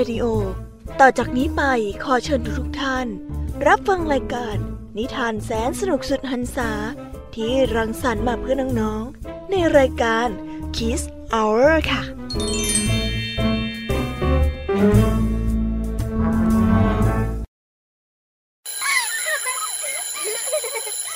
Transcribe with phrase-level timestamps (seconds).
[0.00, 0.26] PBS Radio
[1.00, 1.62] ต่อจากนี้ไป
[2.04, 3.06] ขอเชิญทุกท่าน
[3.66, 4.56] รับฟังรายการ
[4.96, 6.70] นิทานแสนสนุกสุดหันษา
[7.34, 10.28] ที่รังสรรค์มาเพื่อน้องๆ ในรายการ
[10.76, 11.02] Kiss
[11.34, 12.02] Hour ค่ะ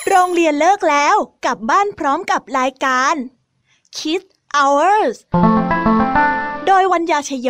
[0.09, 3.15] โรงเรียนเลิกแล้วกลับบ้านพร้อมกับรายการ
[3.97, 5.15] Kids Hours
[6.67, 7.49] โดยวัญญาชยโย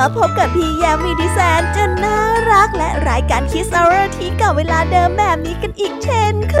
[0.00, 2.18] มาพบกับพี่ยามีดิแซนจนน่า
[2.50, 6.56] รักและรายการคิสอร์ทีก่าเวลาเดิมแบบนี้กันอีกเช่นเค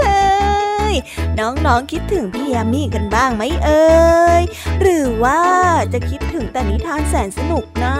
[0.90, 0.92] ย
[1.38, 3.86] น้องๆคิดถึงพี่ยามีกันบ้างไหมเอ่
[4.40, 4.42] ย
[4.80, 5.40] หรือว่า
[5.92, 7.96] จะคิดถึงแต่นิทานแสนสนุกนะ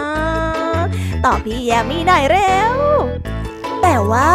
[1.25, 2.76] ตอบพี่ยามีได้เร็ว
[4.13, 4.33] ว่า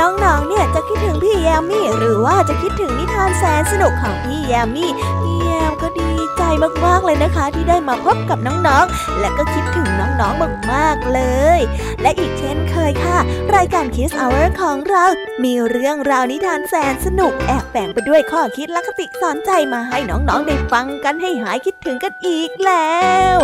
[0.00, 4.90] น้องๆ เนี่ยจะคิดถึงพี่แยมมี่หรือว่าจะคิดถึงนิทานแสนสนุกของพี่แยมมี่
[5.22, 6.42] พี่แยมก็ดีใจ
[6.84, 11.20] มากๆเลยนะคะ ที่ได้มาพบกับน้องๆ และก็คิดถึงน้องๆ มากๆเล
[11.58, 11.60] ย
[12.02, 12.56] และอีกเช่น
[12.86, 13.20] เคยค่ะ
[13.56, 15.04] รายการ Kiss Hour ของเรา
[15.44, 22.98] มีเรื่องราวนิทานแสนสนุกแอบแฝงไปด้วยข้อคิดและคติสอนใจมาให้น้องๆ ได้ฟังกันให้หายคิดถึงกันอีกแล้
[23.34, 23.36] ว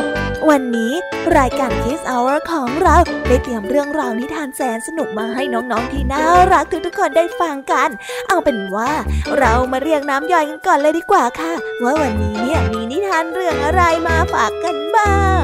[0.48, 0.92] วันนี้
[1.38, 2.96] รายการ Kiss Hour ของเรา
[3.28, 7.88] ได้เตรียมเรื่องราวนิทานแสนสนุกมาให้น้องๆ ที่น่ารักทุกๆคนได้ฟังกัน
[8.28, 8.92] เอาเป็นว่า
[9.38, 11.52] เรามาเรียงน้ำย่อยกันก่อนเลยดีกว่าค่ะ
[11.82, 15.42] ว่าวันนี้เนี่ยมีนิทานเรื่องอะไรมาฝากกันบ้าง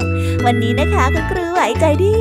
[0.50, 2.14] วันนี้นะคะคุณครูไหวใจดี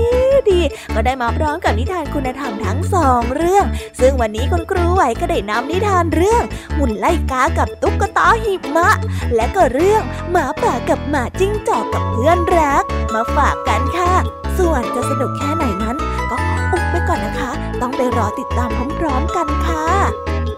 [0.50, 0.60] ดี
[0.94, 3.66] ก็ได้มาพร้อมกับนิทานคุณธรรมทั้งสองเรื่อง
[4.00, 6.44] ซึ่งวันนี้คุณครูไหวก็ได้นำนิทานเรื่อง
[6.78, 8.90] หุ่นไล่กากับตุ๊กตาหิมะ
[9.36, 10.02] และก็เรื่อง
[10.32, 12.84] หมาป่ากับหมาจิ้งจอกกับเพื่อนรัก
[13.14, 14.14] มาฝากกันค่ะ
[14.58, 15.98] ส่วนจะสนุกแค่ไหนนั้น
[16.30, 17.52] ก็ขออุบไว้ก่อนนะคะ
[17.82, 18.70] ต้องไปรอติดตาม
[19.00, 19.86] พร้อมๆกันค่ะ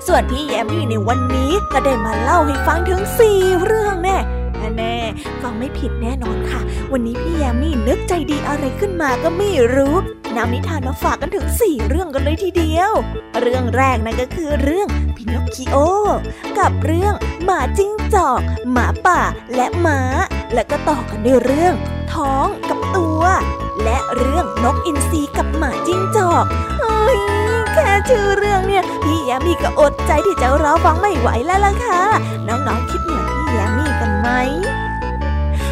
[0.07, 4.17] ส่วนพี่แยมมี่ในวันนี้ก็ได้มาเล่าให้ฟังถึงสี่เรื่องแน่
[4.77, 6.61] แน่ๆฟังไม่ผิดแน่นอนค่ะ
[6.91, 9.95] วันนี้พี่แยมมี่นึกใจดีอะไรขึ้นมาก็ไม่รู้
[10.35, 12.91] นำนิทานมาฝากกันถึงสี่เรื่องกันเลยทีเดียว
[13.41, 15.77] เรื่องแรกนั่นก็คือเรื่องพินอคคิโอ
[16.59, 17.13] กับเรื่อง
[17.43, 18.41] หมาจิ้งจอก
[18.71, 19.21] หมาป่า
[19.55, 19.99] และหมา
[20.53, 21.73] และก็ต่อกันด้วยเรื่อง
[22.13, 23.21] ท้องกับตัว
[23.83, 26.45] และเรื่องนกอินทรีกับหมาจิ้งจอก
[26.79, 27.19] เฮ้ย
[27.73, 31.99] แค่ชื่อเรื่องเนี่ย พี่แยมมี่ก็อดใจที่จะรอฟังไม่ไหวแล้วล่ะค่ะ
[32.47, 33.38] น้องๆคิดเหมือน
[34.19, 34.29] ไหม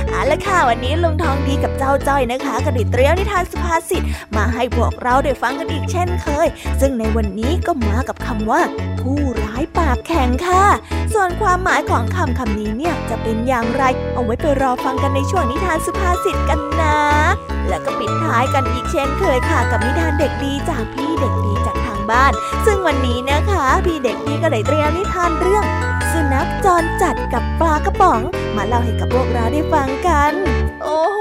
[0.10, 4.04] เอาละค่ะวันนี้ลุงทองดีกับเจ้าจ้อยนะคะก็ได้เตรียมนิทานสุภาษิต
[4.36, 6.48] มาให้พวกเราได้ฟังกันอีกเช่นเคย
[6.82, 8.62] ซึ่งในวันนี้ก็มากับคำว่า
[9.00, 10.66] ผู้ร้ายปากแข็งค่ะ
[11.14, 13.84] ส่วนความหมายของคำคำนี้เนี่ยจะเป็นอย่างไร
[14.14, 16.98] เอาไว้ไปรอฟังกันในช่วงนิทานสุภาษิตกันนะ
[17.70, 22.32] แล้วก็ปิดท้ายกันอีกเช่นเคยค่ะ กับนิทานเด็กดีจากพี่เด็กดีจากทางบ้าน
[22.66, 25.66] ซึ่งวันนี้นะคะ พี่เด็กดีก็ได้เตรียมนิทานเรื่อง
[26.34, 28.22] นัขจรจัดกับปลากระป๋อง
[28.56, 30.34] มาเล่าให้กับพวกเราได้ฟังกัน
[30.84, 31.20] โอ้โห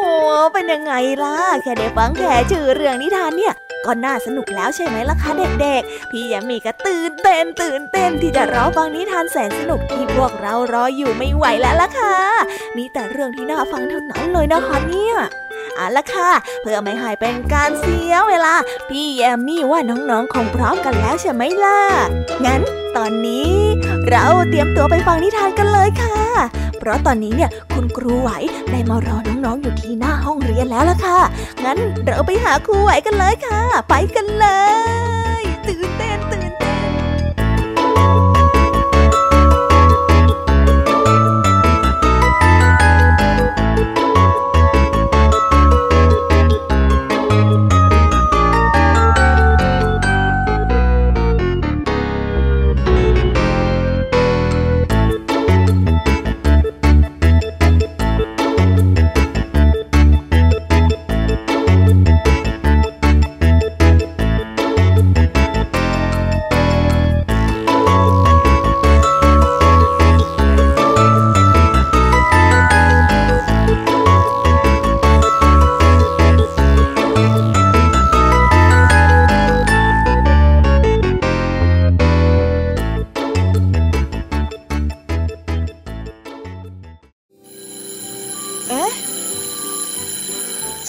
[0.53, 0.93] เป็นยังไง
[1.25, 3.55] ล่ะ แค่ได้ฟังแค่ชื่อเรื่องนิทานเนี่ย
[3.85, 5.31] ก็น่าสนุกแล้วใช่ไหมล่ะคะ
[5.61, 12.17] เด็กๆ พี่ยามีก็ตื่นเต้นตื่นเต้นที่จะรอฟังนิทานแสนสนุกที่พวกเรารออยู่ไม่ไหวแล้วล่ะค่ะ
[12.77, 15.17] มีแต่เรื่องที่น่าฟังเท่านั้นเลยนะคะเนี่ย
[15.77, 16.31] เอาละค่ะ
[16.63, 18.55] เพื่อไม่ให้เป็นการเสียเวลา
[18.91, 21.81] พี่แยมมี่ว่าน้องๆคงพร้อมกันแล้วใช่ไหมล่ะ
[22.45, 22.61] งั้น
[22.97, 23.51] ตอนนี้
[24.11, 26.19] เราเตรียมตัวไปฟังนิทานกันเลยค่ะ
[26.79, 28.31] เพราะตอนนี้เนี่ยคุณครูไหว
[28.71, 31.19] ได้มารอน้องๆอยู่ที่หน้าห้องเรียนแล้วล่ะค่ะ
[31.65, 34.47] งั้นเราไปหาครูไหวกันเลยค่ะ ไปกันเล
[35.41, 36.46] ย ตื่นเต้นตื่นเต้น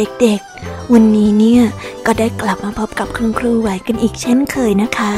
[0.00, 1.62] เด็กๆ วันนี้เนี่ย
[2.06, 5.14] ก็ได้กลับมาพบกับคุณครูไหวกันอีกเช่นเคยนะคะ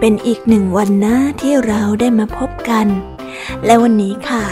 [0.00, 2.86] เป็นอีกหนึ่งวันนะที่เราได้มาพบกัน
[3.64, 4.44] และวันนี้ค่ะ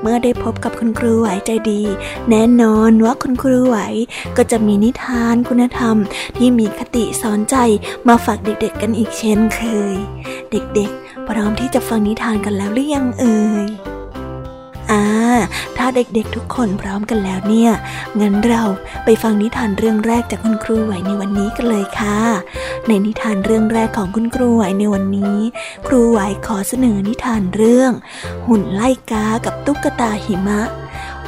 [0.00, 1.82] เมื่อได้พบกับคุณครูไหวใจดี
[2.30, 3.78] แน่นอนว่าคุณครูไหว
[4.36, 5.96] ก็จะมีนิทานคุณธรรม
[6.36, 7.56] ที่มีคติสอนใจ
[8.08, 9.62] มาฝากเด็กๆ กันอีกเช่นเค
[9.94, 9.96] ย
[10.50, 13.89] เด็กๆ พร้อมที่จะฟังนิทานกันแล้วหรือยังเอ่ย
[15.76, 17.70] ถ้าเด็กๆทุกคนพร้อมกันแล้วเนี่ย
[18.20, 18.62] งั้นเรา
[19.04, 22.18] ไปฟังนิทานเรื่องแรกจากคุณครูไหวในวันนี้กันเลยค่ะ
[22.88, 25.38] ในนิทานเรื่องแรกของคุณครูไหวในวันนี้
[25.86, 27.92] ครูไหวขอเสนอนิทานเรื่อง
[28.46, 30.60] หุ่นไล่กากับตุ๊กตาหิมะ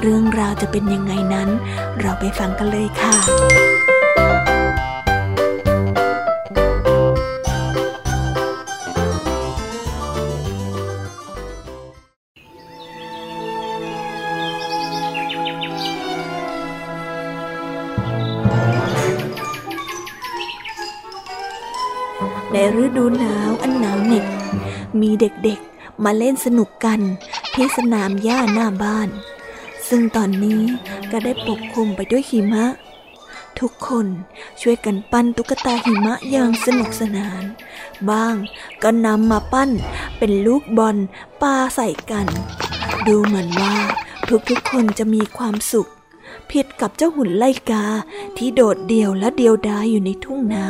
[0.01, 1.49] เรื่องราวจะเป็นยังไงนั้น
[2.01, 3.82] เราไปฟังกันเลยค่ะ
[22.53, 24.27] ในฤดูหนาวอันหนาวเหน็บ
[25.01, 27.01] มีเด็กๆมาเล่นสนุกกัน
[27.55, 29.09] ที่สนามหญ้าหน้าบ้าน
[29.89, 30.63] ซึ่งตอนนี้
[31.11, 32.67] ก็ได้ปกคลุมไปด้วยหิมะ
[33.61, 34.07] ทุกคน
[34.61, 37.43] ช่วยกันปั้นตุ๊กตาหิมะอย่างสนุกสนาน
[38.11, 38.35] บ้าง
[38.83, 39.71] ก็นำมาปั้น
[40.19, 40.97] เป็นลูกบอล
[41.43, 42.27] ปาใส่กัน
[43.07, 43.77] ดูเหมือนว่า
[44.49, 45.89] ทุกๆคนจะมีความสุข
[46.51, 47.85] ผิดกับเจ้าหุ่นไล่กา
[48.37, 50.67] ที่โดดเดี่ยวและเดียวดายอยู่ในทุ่งนา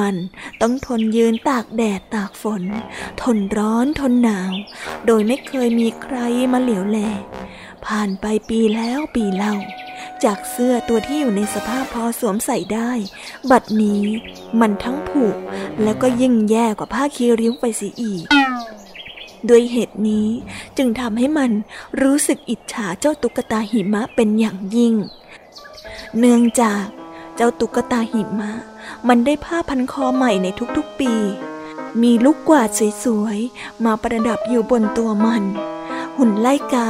[0.00, 0.14] มัน
[0.60, 2.62] ต้องทนยืนตากแดดตากฝน
[3.22, 4.52] ทนร้อนทนหนาว
[5.06, 6.16] โดยไม่เคยมีใคร
[6.52, 6.98] มาเหลียวแล
[7.86, 9.54] ผ่านไปปีแล้วปีเล่า
[10.24, 12.90] จากเสื้อตัวที่อยู่ในสภาพพอสวมใส่ได้
[13.50, 14.04] บัดนี้
[14.60, 15.24] มันทั้งผุ
[15.82, 18.24] แล้วก็ยิ่งแย่กว่าผ้าคีริ้วไปเสียอีก
[19.48, 20.28] ด้วยเหตุนี้
[20.76, 21.50] จึงทำให้มัน
[22.02, 24.94] รู้สึกอิจฉาเจ้าตุ๊กตาหิมะเป็นอย่างยิ่ง
[26.18, 26.84] เนื่องจาก
[27.36, 28.50] เจ้าตุ๊กตาหิมะ
[29.08, 31.12] มันได้ผ้าพันคอใหม่ในทุกๆปี
[32.02, 32.68] มีลูกกวาด
[33.04, 35.44] สวยๆ มาประดับอยู่บนตัวมัน
[36.16, 36.88] หุ่นไล่กา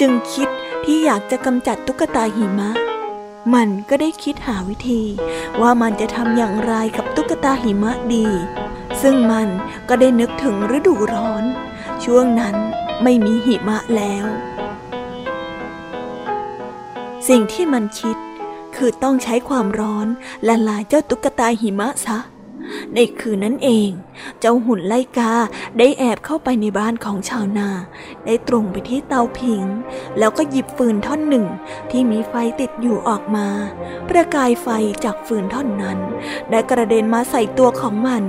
[0.00, 0.48] จึงคิด
[0.84, 2.70] ที่อยากจะกำจัดตุ๊กตาหิมะ
[3.54, 5.02] มันก็ได้คิดหาวิธี
[5.60, 8.26] ว่ามันจะทำอย่างไรกับตุ๊กตาหิมะดี
[9.02, 9.48] ซึ่งมัน
[9.88, 11.44] ก็ได้นึกถึงฤดูร้อน
[12.04, 12.56] ช่วงนั้น
[13.02, 14.26] ไม่มีหิมะแล้ว
[17.28, 18.16] สิ่งที่มันคิด
[18.76, 20.06] คือต้องใช้ความร้อน
[20.48, 22.18] ละลายเจ้าตุ๊กตาหิมะซะ
[22.94, 23.90] ในคืนนั้นเอง
[24.40, 25.32] เจ้าหุ่นไลกา
[25.78, 27.70] ได้แอบเข้าไปในบ้านของชาวนา
[28.26, 29.64] ได้ตรงไปที่เตาผิง
[30.18, 31.46] แล้วก็หยิบฟืนท่อนหนึ่ง
[31.90, 33.48] ที่มีไฟติดอยู่ออกมา
[34.08, 34.68] ประกายไฟ
[35.04, 35.98] จากฟืนท่อนนั้น
[36.50, 38.22] ได้กระเด็นมาใส่ตัวของมัน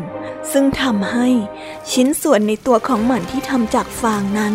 [0.51, 1.27] ซึ่งทำให้
[1.92, 4.54] ชิ้นส่วนในตัวของมันที่ทำจากฟางนั้น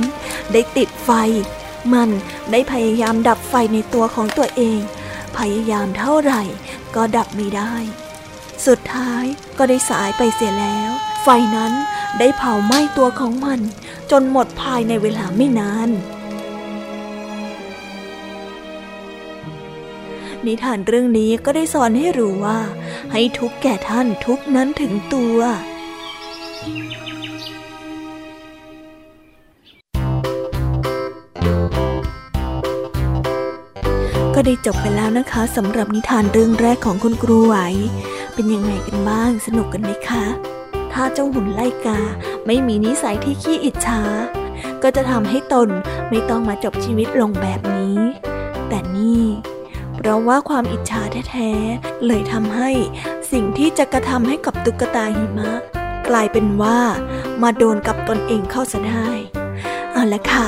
[0.53, 1.11] ได้ติดไฟ
[1.93, 2.11] มัน
[2.51, 4.81] ได้พยายามดับไฟในตัวของตัวเอง
[5.39, 6.43] พยายามเท่าไหร่
[6.95, 7.75] ก็ดับไม่ได้
[8.67, 9.25] สุดท้าย
[9.59, 10.91] ก็ได้สายไปเสียแล้ว
[11.23, 11.73] ไฟนั้น
[12.19, 13.61] ได้เผาไหม้ตัวของมัน
[14.11, 15.91] จนหมดภายในเวลาไม่นาน
[20.47, 22.61] นิทานเรื่องนี้ก็ได้สอนให้รู้ว่า
[23.12, 25.39] ให้ทุกแก่ท่านทุกนั้นถึงตัว
[34.47, 37.57] ได้จบไปแล้วนะคะสำหรับนิทานเรื่องแรกของคุณครูไหว
[38.35, 40.25] เป็นยังไงกันบ้างสนุกกันไหมคะ
[40.93, 42.01] ถ้าเจ้าหุ่นไล่กา
[42.47, 44.01] ไม่มีนิสัยที่ขี้อิจฉา
[44.83, 45.69] ก็จะทำให้ตน
[46.11, 47.99] ไม่ต้องมาจบชีวิตลงแบบนี้
[48.69, 49.25] แต่นี่
[49.97, 52.71] เพราะว่าความอิจฉาแท้ๆเลยทำให้
[53.33, 55.53] สิ่งที่จะกระทำให้กับตุ๊กตาหิมะ
[56.09, 56.79] กลายเป็นว่า
[57.43, 59.09] มาโดนกับตนเองเข้าซะได้
[59.93, 60.47] เอาละค่ะ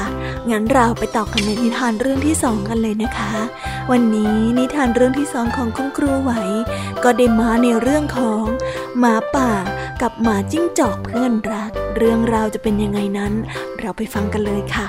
[0.50, 3.32] งั้นเราไปต่อกันในนิทานเรื่องที่สองกันเลยนะคะ
[3.90, 6.32] วันนี้นิทานเรื่องที่สองของคุณครูไหว
[7.04, 8.42] ก็ได้มาในเรื่องของ
[8.98, 9.50] หมาป่า
[10.02, 13.32] กับหมาจิ้งจอกเพื่อนรัก เรื่องราวจะเป็นยังไงนั้น
[13.80, 14.86] เราไปฟังกันเลยค่ะ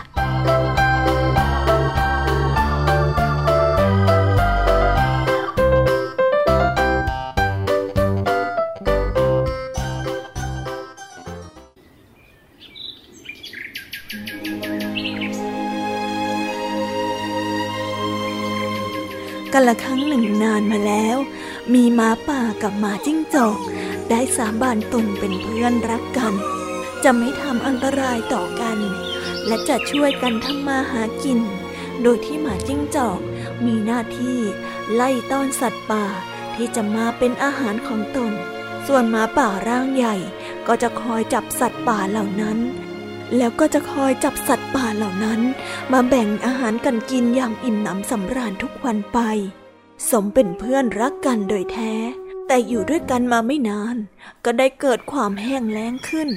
[19.58, 21.18] กันละครั้งหนึ่งนานมาแล้ว
[21.74, 23.60] มีหมาป่ากับหมาจิ้งจอก
[24.10, 26.34] ได้สาบานตนเป็นเพื่อนรักกัน
[27.04, 28.78] จะไม่ทำอันตรายต่อกัน
[29.48, 31.40] และจะช่วยกันทำมาหากิน
[32.02, 33.20] โดยที่หมาจิ้งจอก
[33.66, 34.40] มีหน้าที่
[34.94, 36.06] ไล่ต้อนสัตว์ป่า
[36.56, 38.32] ที่จะมาเป็นอาหารของตน
[38.88, 40.16] ส่วนหมาป่าร่างใหญ่
[40.68, 42.58] ก็จะคอยจับสัตว์ป่าเหล่านั้น
[43.38, 45.42] แล้วก็จะคอยจับสัตว์ป่าเหล่านั้น
[45.94, 49.20] มาแบ่งอาหารกันกินอย่างอิ่มหนำสำราญทุกวันไป
[50.10, 51.94] สมเป็นเพื่อนรักกันโดยแท้
[52.48, 53.96] แต่อยู่ด้วยกันมาไม่นาน
[54.46, 56.30] ก็ได้เกิดความแห้งแล้งขึ้น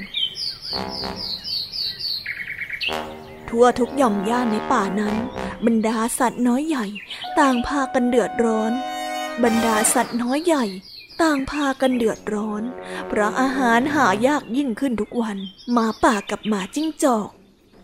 [3.48, 5.16] ทั่วทุกหย่อมย่านในป่านั้น
[5.66, 6.86] บรรดาสัตว์น้อยใหญ่
[7.38, 8.72] ต่างพากันเดือดร้อน
[9.44, 10.64] บรรดาสัตว์น้อยใหญ่
[11.22, 12.62] ต่างพากันเดือดร้อน
[13.08, 15.36] เพราะอาหารหายากยิ่งขึ้นทุกวัน
[15.72, 17.28] หมาป่ากับหมาจิ้งจอก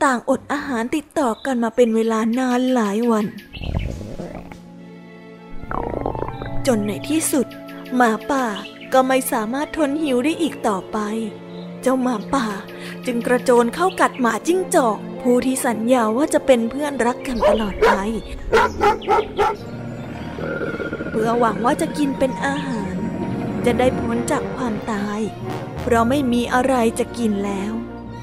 [0.05, 3.26] ต่างอดอาหารติดต่อกันมาเป็นเวลานานหลายวัน
[6.67, 7.47] จนในที่สุด
[7.97, 8.45] หมาป่า
[8.93, 10.99] ก็ไม่สามารถทนหิวได้อีกต่อไป
[11.83, 12.47] เจ้าหมาป่า
[13.07, 17.93] จึงกระโจนเข้ากัดหมาจิ้งจอก ผู้ที่สัญญาว่าจะเป็นเพื่อนรักกันตลอดไป
[21.11, 22.94] เพื่อหวังว่าจะกินเป็นอาหาร
[23.66, 25.21] จะได้พ้นจากความตาย
[25.80, 27.73] เพราะไม่มีอะไรจะกินแล้ว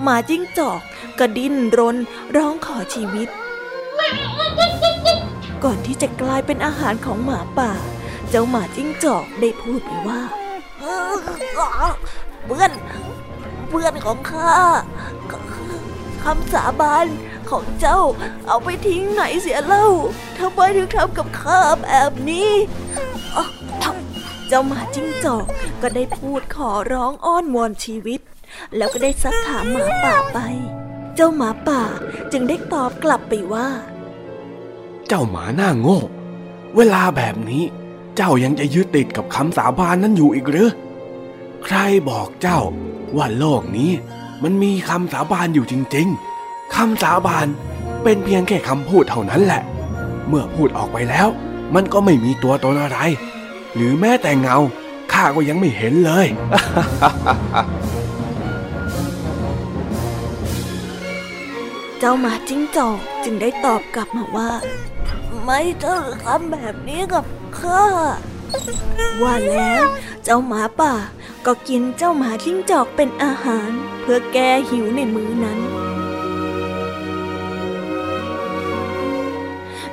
[0.01, 0.81] หมาจิ้งจอก
[1.19, 1.97] กระดิ้นรน
[2.35, 3.27] ร้องขอชีวิต
[5.63, 7.71] ก่อนที่จะกลายเป็นอาหารของหมาป่า
[8.29, 10.21] เจ้าหมาจิ้งจอกได้พูดไปว่า
[12.45, 12.71] เพื่อน
[13.69, 14.55] เพื่อนของข้า
[16.23, 17.05] คำสาบาน
[17.49, 17.99] ของเจ้า
[18.47, 19.87] เอาไปทิ้งไหนเสียเล่า
[20.37, 22.49] ทำไมถึงทำกับข้าแบบนี้
[24.53, 25.45] เจ้าหมาจิ้งจอก
[25.81, 28.19] ก็ได้พูดขอร้องอ้อนวอนชีวิต
[28.75, 30.39] แล้วก็ได้ซักถามหมาป่าไป
[31.15, 31.81] เจ้าหมาป่า
[32.31, 33.67] จึงได้ตอบกลับไปว่า
[35.07, 35.99] เจ้าหมาหน้าโง่
[36.75, 37.63] เวลาแบบนี้
[38.15, 40.69] เจ้ายังจะยึดติดกับคำสาบานนั้นอยู่อีกหรือ
[41.63, 41.77] ใคร
[42.09, 42.59] บอกเจ้า
[43.15, 43.91] ว่าโลกนี้
[44.43, 46.07] มันมีคำสาบานอยู่จริง
[46.41, 47.47] ๆ คำสาบาน
[48.03, 49.61] เป็นเพียงแค่คำพูดเท่านั้นแหละ
[50.27, 51.27] เมื่อพูดออกไปแล้ว
[51.75, 52.99] มันก็ไม่มีตัวตนอะไร
[53.75, 54.57] หรือแม้แต่เงา
[55.11, 56.27] ข้าก็ยังไม่เห็นเลย
[61.99, 64.51] เจ้าหมาจิ้งจอกจึงได้ตอบกลับมาว่า
[65.43, 67.25] ไม่เจอคำแบบนี้กับ
[67.59, 67.83] ข้า
[69.21, 69.83] ว่าแล้ว
[70.23, 70.93] เจ้าหมาป่า
[71.45, 75.59] ก็กินเจ้าหมาจิ้งจอกเป็นอาหาร เพื่อแก้หิวในมื้อนั้น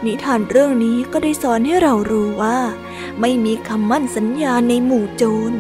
[0.05, 2.59] นิทานเรื่องนี้ก็ได้สอนให้เรารู้ว่า
[3.21, 5.53] ไม่มีคำมั่นสัญญาในหมู่โจร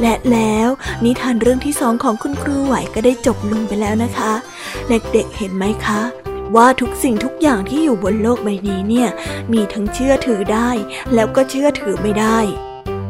[0.00, 0.68] และแล้ว
[1.04, 4.32] นิทานเรื่องที่สองของคุณครูไหวก็ได้จบลงไปแล้วนะคะ
[4.88, 6.00] เด็กๆเห็นไหมคะ
[6.54, 9.08] ว่าทุกสิ่งทุกอย่างที่อยู่บนโลกใบนี้เนี่ย
[9.52, 10.70] มีทั้งเชื่อถือได้
[11.14, 12.38] แล้วก็เชื่อถือไม่ได้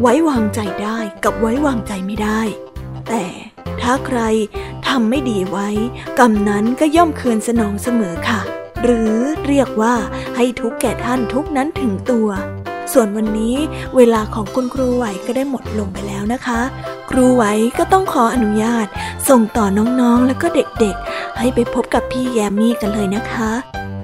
[0.00, 2.40] ไว้วางใจได้กับไว้วางใจไม่ได้
[3.08, 3.24] แต่
[3.80, 4.20] ถ้าใคร
[4.88, 5.68] ทำไม่ดีไว้
[6.18, 8.40] กรรมนั้นก็ย่อมคืนสนองเสมอค่ะ
[8.82, 9.94] หรือเรียกว่า
[10.36, 12.28] ให้ทุกแก่ท่านทุกนั้นถึงตัว
[12.92, 13.56] ส่วนวันนี้
[13.96, 16.60] เวลาของคุณครูไหวก็ได้หมดลงไปแล้วนะคะ
[17.10, 17.44] ครูไหว
[17.78, 18.86] ก็ต้องขออนุญาต
[19.28, 19.66] ส่งต่อ
[20.00, 23.52] น้องๆ แล้วก็เด็กๆ ให้ไปพบกับพี่แยมมี่กันเลยนะคะ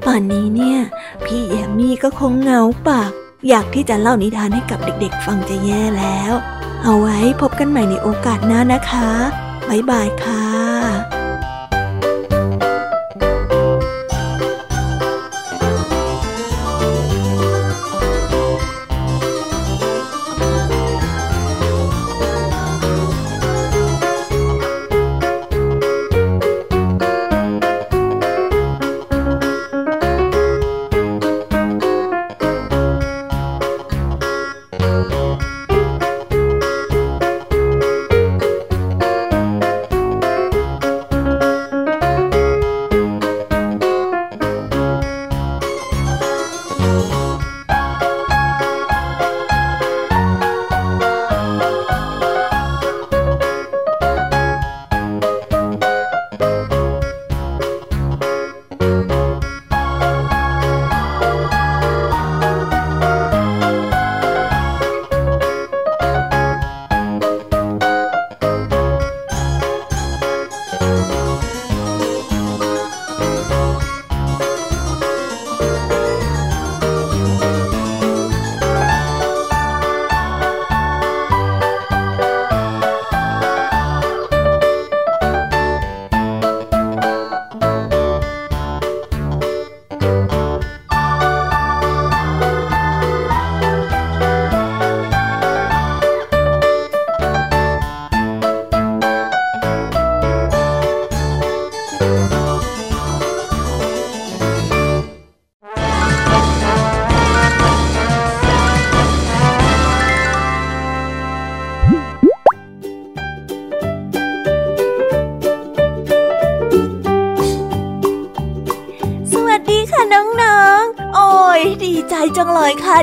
[0.07, 0.79] ป่านนี้เนี่ย
[1.25, 3.11] พี่แยมมี่ก็คงเหงาปาก
[3.49, 6.33] อยากที่จะเล่านิทานให้กับเด็กๆ ฟังจะแย่แล้ว
[6.83, 9.09] เอาไว้พบกันใหม่ในโอกาสหน้านะคะ
[9.69, 10.72] บ๊ายบายค่ะ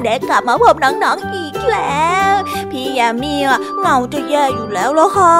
[0.10, 2.34] ได้กลับมาพบน้องๆอีกแล้ว
[2.72, 5.36] พี่ยมมี่อะเหงาจะแย่อยู่แล้วล่ะค่ะ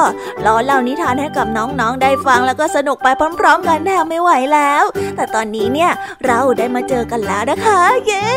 [0.46, 3.08] รอเล่านิทานให้กับน้องๆได้ฟังแล้วก็สนุกไป
[3.40, 4.84] พร้อม ๆ กันแทบไม่ไหวแล้ว
[5.16, 5.92] แต่ตอนนี้เนี่ย
[6.26, 8.28] เราได้มาเจอกันแล้วนะคะ เย้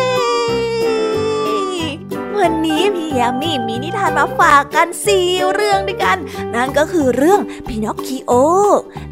[2.40, 6.18] วันนี้พี่ยามีมีนิทานมาฝากกันสี่เรื่องด้วยกัน
[6.55, 8.33] นั่นก็คือเรื่องพินอคคิโอ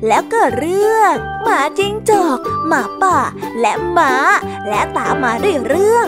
[0.06, 3.18] แล้วก็เรื่องหมาจิ้งจอก หมาป่า
[3.60, 4.12] และหมา
[4.68, 6.06] และตามมาด้วยเรื่อง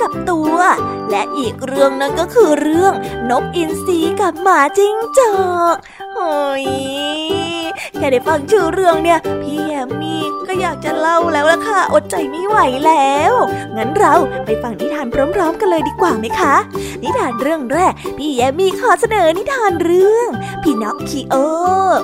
[0.00, 0.56] กับตัว
[1.10, 2.92] และอีกเรื่องนั้นก็คือเรื่อง
[3.30, 5.34] นกอินทรีกับหมาจิ้งจอ
[5.74, 5.76] ก
[6.14, 6.66] โอ้ย
[7.94, 13.32] แค่ได้ฟังชื่อเรื่องเนี่ย พี่แยมมี่ก็อยากจะเล่าแล้วล่ะค่ะ อดใจไม่ไหวแล้ว
[13.76, 14.14] งั้นเรา
[14.46, 16.54] ไปฟังนิทานพร้อมๆกันเลยดีกว่าไหมคะ
[17.02, 20.28] นิทานเรื่องแรก พี่แยมมี่ขอเสนอนิทานเรื่อง
[20.62, 21.34] พี่น็อกคิโอ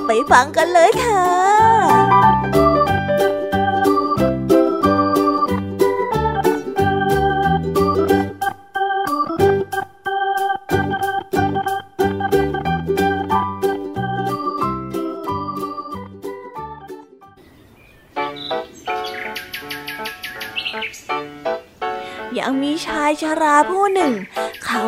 [0.07, 2.16] ไปฟังกันเลยค่ะ
[22.87, 24.13] ชายชาราผู้หนึ่ง
[24.65, 24.85] เขา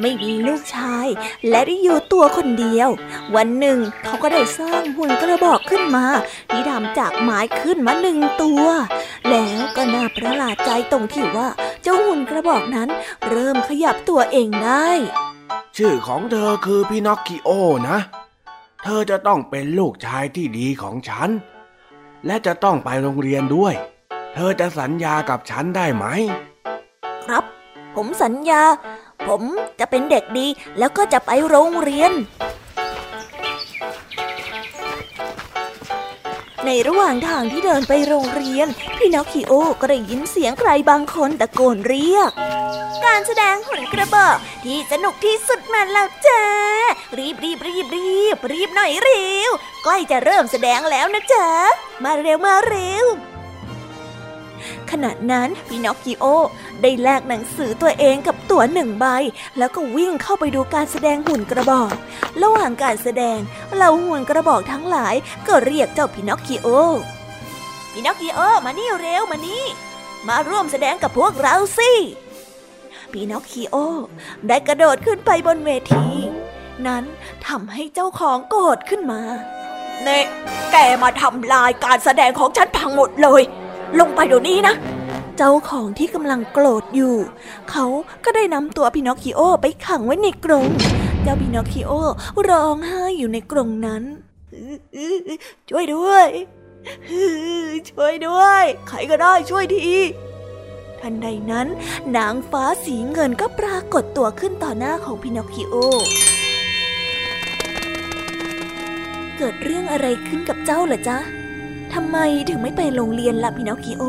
[0.00, 1.06] ไม่มีลูกชาย
[1.48, 2.88] และได้อยู่ตัวคนเดียว
[3.36, 6.06] วันหนึ่งเขาก็ได้สร้างหุ่นกระบอกขึ้นมา
[6.50, 8.64] ที่ทำจากไม้ขึ้นมาหนึ่งตัว
[9.30, 11.48] แล้วก็น่าประหลาดใจตรงที่ว่า
[11.82, 12.88] เจ้าหุ่นกระบอกนั้น
[13.28, 14.88] เริ่มขยับตัวเองได้
[15.76, 17.50] ชื่อของเธอคือพี่นอคคิโอ
[17.88, 17.98] นะ
[18.84, 21.30] เธอจะต้องเป็นลูกชายที่ดีของฉัน
[22.26, 23.74] และจะต้องไปโรงเรียนด้วย
[24.34, 26.06] เธอจะสัญญากับฉันได้ไหม
[27.28, 27.44] ครับ
[27.96, 28.62] ผมสัญญา
[29.26, 29.42] ผม
[29.80, 30.46] จะเป็นเด็กดี
[30.78, 32.12] แล้วก็จะไปโรงเรียน
[36.64, 42.30] ในระหว่างทางที่เดินไปโรงเรียน พี่นอคคิโอก็ได้ยินเสียงใครบางคนตะโกนเรียก
[43.04, 46.42] การแสดงหุ่นกระบอกที่สนุกที่สุดมาแล้วจ้า
[47.18, 49.50] รีบรีบรีบรีบรีบหน่อยเร็ว
[49.82, 51.48] ใกล้จะเริ่มแสดงแล้วนะจ๊ะ
[52.04, 53.06] มาเร็วมาเร็ว
[54.90, 56.24] ขณะนั้นพี่นอคคิโอ
[56.82, 59.06] ได้แลกหนังสือตัวเองกับตั๋วหนึ่งใบ
[59.58, 61.92] แล้วก็วิ่งเข้าไปดูการแสดงหุ่นกระบอก
[62.42, 63.38] ระหว่างการแสดง
[63.74, 65.14] เหล่าหุ่นกระบอกทั้งหลาย
[65.46, 66.68] ก็เรียกเจ้าพี่นอคคิโอ
[67.92, 69.64] พี่นอคคิโอมานี่เร็วมานี่
[70.28, 71.92] มาร่วมแสดงกับพวกเราสิ
[73.12, 73.76] พี่นอคคิโอ
[74.48, 76.08] ได้กระโดดขึ้นไปบนเวที
[76.86, 77.04] นั้น
[77.46, 79.20] ทำให้เจ้าของโกรธขึ้นมา
[80.02, 80.18] เน่
[80.72, 83.42] แกมาทำลายการแสดงของฉันพังหมดเลย
[83.98, 84.74] ลงไปเดี๋ยวนี้นะ
[85.36, 87.14] เจ้าของที่กำลังโกรธอยู่
[87.70, 87.86] เขา
[88.24, 90.66] ก็ได้นำตัวพินอคคิโอไปขังไว้ในกรง
[91.22, 91.92] เจ้าพินอคคิโอ
[92.48, 94.02] ร้องไห้อยู่ในกรงนั้น
[95.68, 96.28] ช่วยด้วย
[97.90, 99.88] ช่วยด้วย ใครก็ได้ช่วยที
[101.00, 101.66] ทันใดนั้น
[102.16, 105.74] นางฟ้าสีเงินก็ปรากฏตัวขึ้นต่อหน้าของพินอคคิโอ
[109.36, 111.18] เกิดเรื่องอะไรขึ้นกับเจ้าเหรอจ๊ะ
[111.94, 114.02] ทำไมถึงไม่ไปโรงเรียนล่ะพินอคคิโอ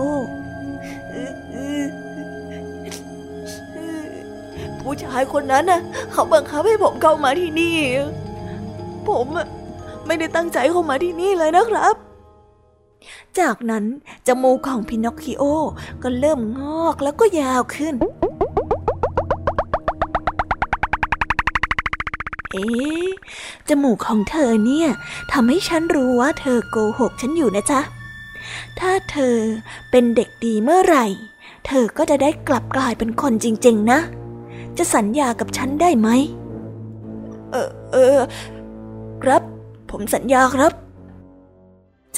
[4.79, 7.77] ผู้ชายคนนั้นน่ะ เขาบังคับให้ผมเข้ามาที่นี่
[9.07, 9.27] ผม
[10.05, 11.95] ไม่ได้ตั้งใจเข้ามาที่นี่เลยนะครับ
[13.39, 13.85] จากนั้น
[14.27, 15.43] จมูกของพินอคคิโอ
[16.03, 17.93] ก็เริ่มงอกแล้วก็ยาวขึ้น
[22.51, 23.07] เอ๊ะ
[23.69, 24.89] จมูกของเธอเนี่ย
[25.31, 27.81] ทำให้ฉันรู้ว่าเธอโกหกฉันอยู่นะจ๊ะ
[28.79, 29.35] ถ้าเธอ
[29.91, 31.05] เป็นเด็กดีเมื่อไหร่
[31.65, 33.99] เธอก็จะได้กลับกลายเป็นคนจริง ๆ นะ
[34.77, 36.09] จะสัญญากับฉันได้ไหม
[37.51, 38.19] เออเออ
[39.23, 39.41] ครับ
[39.89, 40.73] ผมสัญญาครับ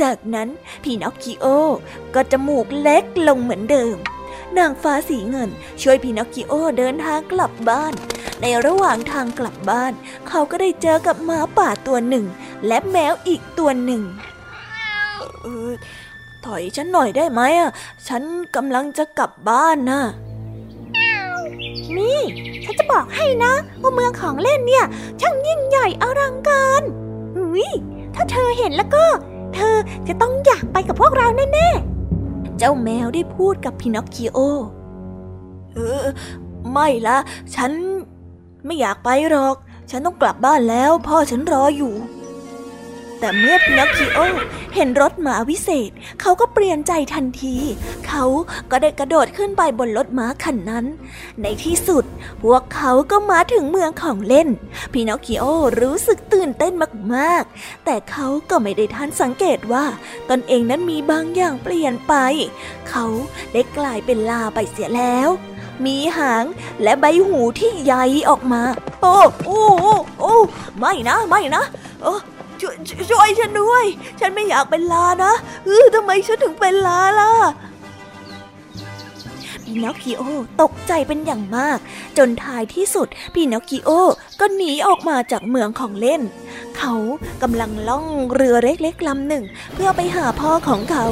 [0.01, 0.49] จากนั้น
[0.83, 1.45] พี่นอคคิโอ
[2.13, 3.95] ก็จมูกเล็กลงเหมือนเดิม
[4.57, 5.49] นางฟ้าสีเงิน
[5.81, 7.93] ช่วยพี่นอคคิโอเดินทางกลับบ้าน
[8.41, 9.93] ในระหว่างทางกลับบ้าน
[10.27, 12.25] เขาก็ได้เจอกับหมาป่าตัวหนึ่ง
[12.67, 14.01] และแมวอีกตัวหนึ่ง
[16.45, 17.71] ถอยฉันหน่อยได้ไหมอะ
[18.07, 18.23] ฉัน
[18.55, 20.01] กำลังจะกลับบ้านนะ
[21.97, 22.19] นี่
[22.63, 24.85] ฉันจะบอกให้นะว่าเมืองของเล่นเนี่ย
[25.21, 26.83] ช่างยิ่งใหญ่อลังการ
[27.37, 27.69] อุ้ย
[28.15, 29.05] ถ้าเธอเห็นแล้วก็
[29.55, 29.75] เธอ
[30.07, 31.90] จะต้องอยากไปกับพวกเราแน่ๆ
[32.63, 34.37] เจ้าแมวได้พูดกับพินอคคิโอ
[35.73, 36.05] เออ
[36.71, 37.17] ไม่ละ
[37.55, 37.71] ฉัน
[38.65, 39.55] ไม่อยากไปหรอก
[39.89, 41.93] ฉันต้องกลับบ้านแล้ว พ่อฉันรออยู่
[43.21, 44.19] แต่เมื่อพินอคคิโอ
[44.75, 47.55] เห็นรถหมาวิเศษ เขาก็เปลี่ยนใจทันที
[48.07, 48.23] เขา
[48.71, 50.85] ก็ได้กระโดดขึ้นไปบนรถม้าคันนั้น
[51.41, 52.03] ในที่สุด
[52.41, 54.47] พวกเขาก็มาถึงเมืองของเล่น
[54.93, 55.43] พินอคคิโอ
[55.81, 56.73] รู้สึกตื่นเต้น
[57.15, 59.85] มากๆ แต่เขาก็ไม่ได้ทันสังเกตว่า
[60.29, 62.13] ตนเองนั้นมีบางอย่างเปลี่ยนไป
[62.89, 63.05] เขา
[63.53, 65.29] ได้กลายเป็นลาไปเสียแล้ว
[65.85, 66.45] มีหาง
[66.83, 68.61] และใบหูที่ใหญ่ออกมา
[69.01, 69.61] โอ้ โอ้
[70.19, 70.35] โอ้
[70.79, 71.63] ไม่นะ ไม่นะ
[72.03, 72.15] โอ้
[72.61, 72.75] ช่วย
[73.11, 73.85] ช่วยฉันด้วย
[74.19, 75.33] ฉันไม่อยากเป็นลานะ
[75.65, 77.31] เออทำไมฉันถึงเป็นลาล่ะ
[79.65, 80.23] พี่นอคคิโอ
[80.61, 81.79] ตกใจเป็นอย่างมาก
[82.17, 83.89] จนท้ายที่สุดพี่นอคคิโอ
[84.39, 86.21] ก็หนีออกมาจากเมืองของเล่น
[86.77, 86.93] เขา
[87.41, 89.43] กำลังล่องเรือเล็กๆลำหนึ่ง
[89.73, 91.05] เพื่อไปหาพ่อของเขา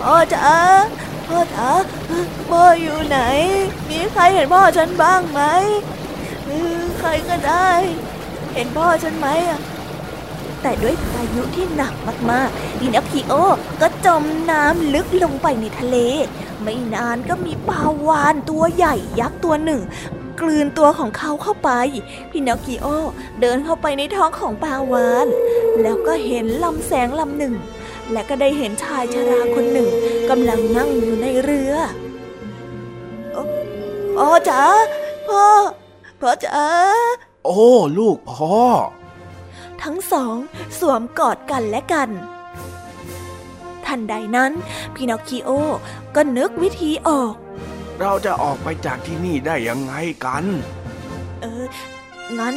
[0.00, 0.48] พ่อจ๋า
[1.26, 1.68] พ่อจ๋า
[2.48, 3.18] พ่ออยู่ไหน
[3.88, 5.40] มีใครเห็นพ่อฉันบ้างไหม
[6.98, 7.70] ใครก็ได้
[8.54, 9.60] เห็นพ่อฉันไหมอะ
[10.62, 11.94] แต่ด้วยพายุที่หนัก
[12.30, 13.32] มากๆดินอคิโอ
[13.80, 15.96] ก็จมน้ำลึกลงไปในทะเล
[16.62, 19.80] ไม่นานก็มีปลาวานตัวใหญ่ยักษ์ตัวหนึ่ง
[20.40, 21.70] กลืนตัวของเขาเข้าไป
[22.30, 22.86] พี่นอคิโอ
[23.40, 25.26] เดินเข้าไปในท้องของปลาวาน
[25.82, 27.54] แล้วก็เห็นลำแสงลำหนึ่ง
[28.12, 29.88] และก็ได้เห็นชายชราคนหนึ่ง
[30.30, 31.74] กำลังนั่งอยู่ในเรือ
[34.16, 34.62] พ่อจ๋า
[35.28, 35.44] พ่อ
[36.20, 36.60] พ่อจ๋า
[37.44, 37.62] โอ้
[37.98, 38.56] ลูกพ่อ
[39.84, 40.36] ทั้งสอง
[40.78, 42.10] สวมกอดกันและกัน
[43.86, 44.52] ทันใดนั้น
[44.94, 45.50] พินอคคิโอ
[46.14, 47.34] ก็นึกวิธีออก
[48.00, 50.44] เราจะออกไปจากที่นี่ได้ยังไงกัน
[51.40, 51.64] เออ
[52.38, 52.56] งั้น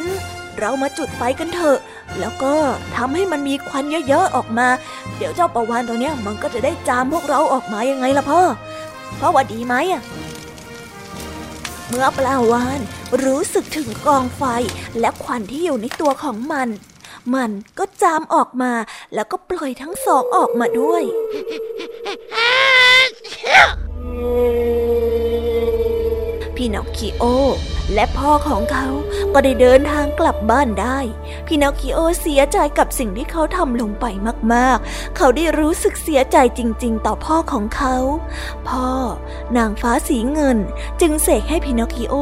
[0.60, 1.80] เรามาจุดไฟกันเถอะ
[2.20, 2.56] แล้วก็
[2.96, 4.68] ทำให้มันมีควันเยอะๆออกมา
[5.18, 8.42] เดี๋ยวเจ้าประวานตัวเนี้ยมันก็จะได้จามพวกเราออกมายังไงล่ะพ่อ
[9.20, 10.02] พ่อว่าดีไหมอะ
[11.88, 12.80] เมื่อปลาวาน
[13.24, 14.44] รู้สึกถึงกองไฟ
[15.00, 16.68] และควันที่อยู่ในตัวของมัน
[17.34, 18.72] มันก็จามออกมา
[19.14, 21.04] แล้วก็ปล่อยทั้งสองออกมาด้วย
[26.58, 27.24] พี่นอคคิโอ
[27.94, 28.88] และพ่อของเขา
[29.34, 31.00] ก็ได้เดินทางกลับบ้านได้
[31.48, 34.06] พี่นอคคิโอเสียใจกับสิ่งที่เขาทำลงไป
[34.54, 37.98] มากๆ เขาได้รู้สึกเสียใจจริง ๆ ต่อพ่อของเขา
[38.68, 38.90] พ่อ
[39.58, 40.58] นางฟ้าสีเงิน
[41.02, 42.16] จึงเสกให้พี่นอคคิโอ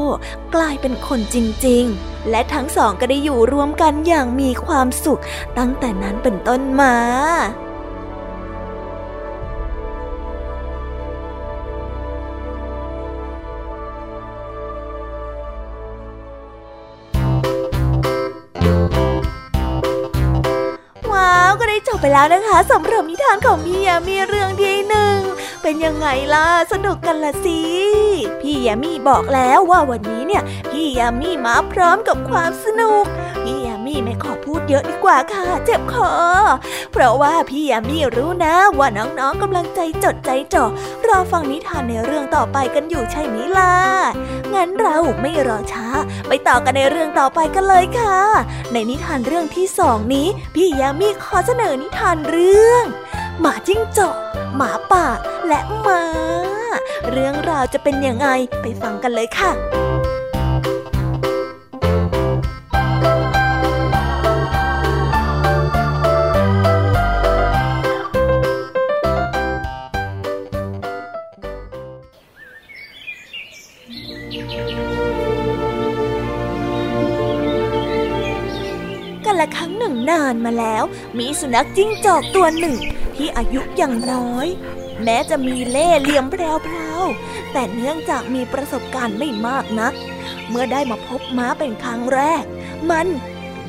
[0.56, 5.22] กลายเป็นคนจริง ๆ และทั้งสองก็ได้อยู่รวมกันอย่างมีความสุข
[5.58, 6.96] ตั้งแต่นั้นเป็นต้นมา
[22.04, 25.18] ไปแล้วนะคะสำหรับนิทานของพี่ยามีเรื่องที่หนึ่ง
[25.62, 27.60] เป็นยังไงล่ะสนุกกันละสิ
[28.42, 33.06] พี่ยามีบอกแล้วว่าวันนี้เนี่ยพี่ยามีมาพร้อมกับความสนุก
[33.44, 36.10] พี่ยา มีไม่ขอพูดเยอะดีกว่าค่ะ เจ็บคอ
[36.92, 40.66] เพราะว่าพี่ยามีรู้นะว่าน้องๆกำลังใจจดใจจ่อ
[41.08, 43.76] รอฟังนิทานในเรื่องต่อไปกันอยู่ใช่ไหมล่ะ
[44.54, 45.88] งั้นเราไม่รอช้า
[46.28, 48.20] ไปต่อกันในเรื่องต่อไปกันเลยค่ะ
[48.72, 52.84] ในนิทานเรื่องที่สองนี้ พี่ยามีขอเสนอนิทานเรื่อง
[53.40, 54.16] หมาจิ้งจอก
[54.56, 55.08] หมาป่า
[55.48, 56.04] และหมา
[57.12, 58.28] เรื่องราวจะเป็นยังไง
[58.62, 80.84] ไปฟังกันเลยค่ะานมาแล้ว
[81.20, 82.78] มีสุนัขจิ้งจอกตัวหนึ่ง
[83.16, 84.48] ที่อายุยังน้อย
[85.04, 86.44] แม้จะมีเล่เหลี่ยมแพร
[87.02, 89.94] วๆแต่เนื่องจากมีประสบการณ์ไม่มากนัก
[90.50, 92.44] เมื่อได้มาพบม้าเป็นครั้งแรก
[92.92, 93.08] มัน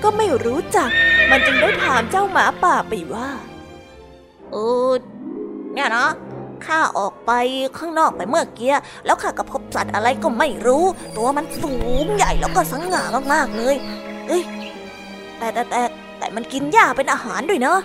[0.02, 0.90] ก็ไม่รู้จัก
[1.30, 3.28] มันจึงได้ถามเจ้าหมาป่าไปว่า
[4.52, 4.56] เอ
[4.90, 4.92] อ
[5.74, 6.08] เนี่ยนะ
[6.66, 7.32] ข้าออกไป
[7.78, 8.74] ข้างนอกไปเมื่อกี้
[9.04, 10.84] แล้วข้าก็พบสัตว์อะไรก็ไม่รู้
[11.16, 11.74] ตัวมันสู
[12.04, 13.76] งใหญ่แล้วก็สง่ามากๆเลย
[14.28, 14.42] เอ้ย
[15.38, 15.82] แต่แต่แต่
[16.24, 17.80] แต่มันกินหญ้าเป็นอาหารด้วยเนาะ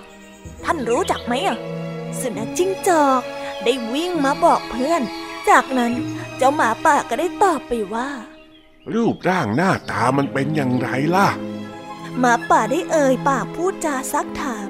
[0.66, 1.58] ท่านรู้จักไหมอะ
[2.20, 3.22] สุนัขจิ้งจอก
[3.64, 5.02] ได้วิ่งมาบอกเพื่อน
[5.50, 5.94] จากนั้น
[6.38, 8.10] เจ้าหมาป่าก็ได้ตอบไปว่า
[8.94, 11.28] รูปร่างหน้าตามันเป็นอย่างไรล่ะ
[12.20, 14.70] หมาป่าได้เอ่ยปากพูดจาซักถาม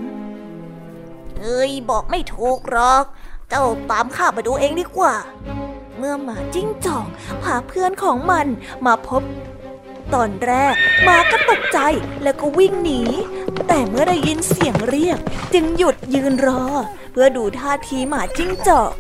[1.39, 3.05] เอ้ยบอกไม่ถูกหรอก
[3.49, 5.15] เจ้าตามข้าไปดูเองดีกว่า
[5.97, 7.07] เมื่อหมาจิ้งจอก
[7.43, 8.47] พาเพื่อนของมัน
[8.85, 9.23] มาพบ
[10.13, 11.79] ตอนแรกหมาก็ตกใจ
[12.23, 13.01] แล้วก็วิ่งหนี
[13.67, 15.19] แต่เมื่อได้ยินเสียงเรียก
[15.53, 16.63] จึงหยุดยืนรอ
[17.11, 18.91] เพื่อดูท่าทีหมาจิ้งจอก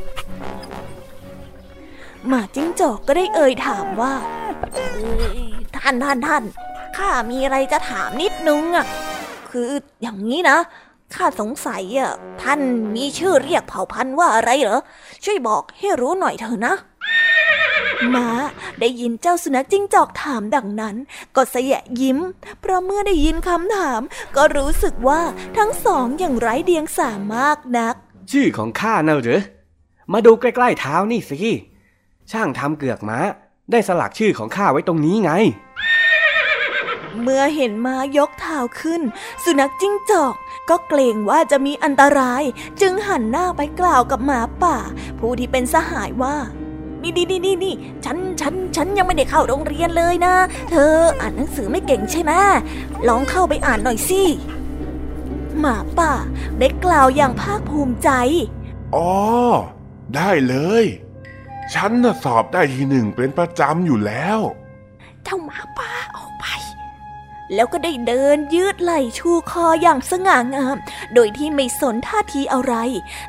[2.27, 4.13] หมาจิ้งจอกก็ได้เอ่ยถามว่า
[5.75, 6.43] ท่านท่านท่าน
[6.97, 8.85] ข้ามีอะไรจะถามนิดนึงอะ
[9.49, 9.69] คือ
[10.01, 10.57] อย่างนี้นะ
[11.15, 12.11] ข้าสงสัยอะ
[12.43, 12.59] ท่าน
[12.95, 14.81] มีชื่อเรียกเผ่าพันธุ์ว่าอะไรเหรอ
[15.23, 16.75] ช่วยบอกให้รู้หน่อยเถอะนะ
[18.15, 18.29] ม้า
[18.79, 20.95] ได้ยินเจ้าสุนัขจิ้งจอกถามดังนั้น
[21.35, 22.19] ก็เสยยิ้ม
[22.61, 24.01] เพราะเมื่อได้ยินคำถาม
[24.35, 25.21] ก็รู้สึกว่า
[25.57, 27.95] ทั้งสองอย่างไร้เดียงสามากนัก
[28.31, 29.41] ชื่อของข้าเน่าหรือ
[30.13, 31.37] มาดูใกล้ๆเท้านี่สิ
[32.31, 33.19] ช่างทำเกือกม้า
[33.71, 35.31] ได้สลักชื่อของข้าไว้ตรงนี้ไง
[37.21, 39.01] เมื่อเห็นม้ายกเท้าขึ้น
[39.43, 40.35] สุนัขจิ้งจอก
[40.69, 42.43] ก็เกรงว่าจะมีอันตราย
[42.81, 44.77] จึงหันหน้าไปกล่าวกับหมาป่า
[45.19, 46.35] ผู้ที่เป็นสหายว่า
[47.01, 50.35] นี่นี่นี่นี่ฉันฉันฉันยังไม่ได้เข้าโรงเรียนเลยนะ
[50.69, 52.31] เธออ่านหนังสือไม่เก่งใช่ไหม
[53.07, 54.23] ลองเข้าไปอ่านหน่อยสิ
[55.59, 56.13] หมาป่า
[56.59, 58.09] ได้กล่าวอย่างภาคภูมิใจ
[58.95, 59.11] อ๋อ
[60.15, 60.85] ได้เลย
[61.73, 64.39] ฉันน่ะสอบได้ทีหนึ่งเป็นประจำอยู่แล้ว
[65.23, 66.45] เจ้าหมาป่าออกไป
[67.53, 70.77] แล้วก็ได้เดินยืดไหล่ชูคออย่างสง่างาม
[71.13, 72.73] โดยที่ไม่สนท่าทีอะไร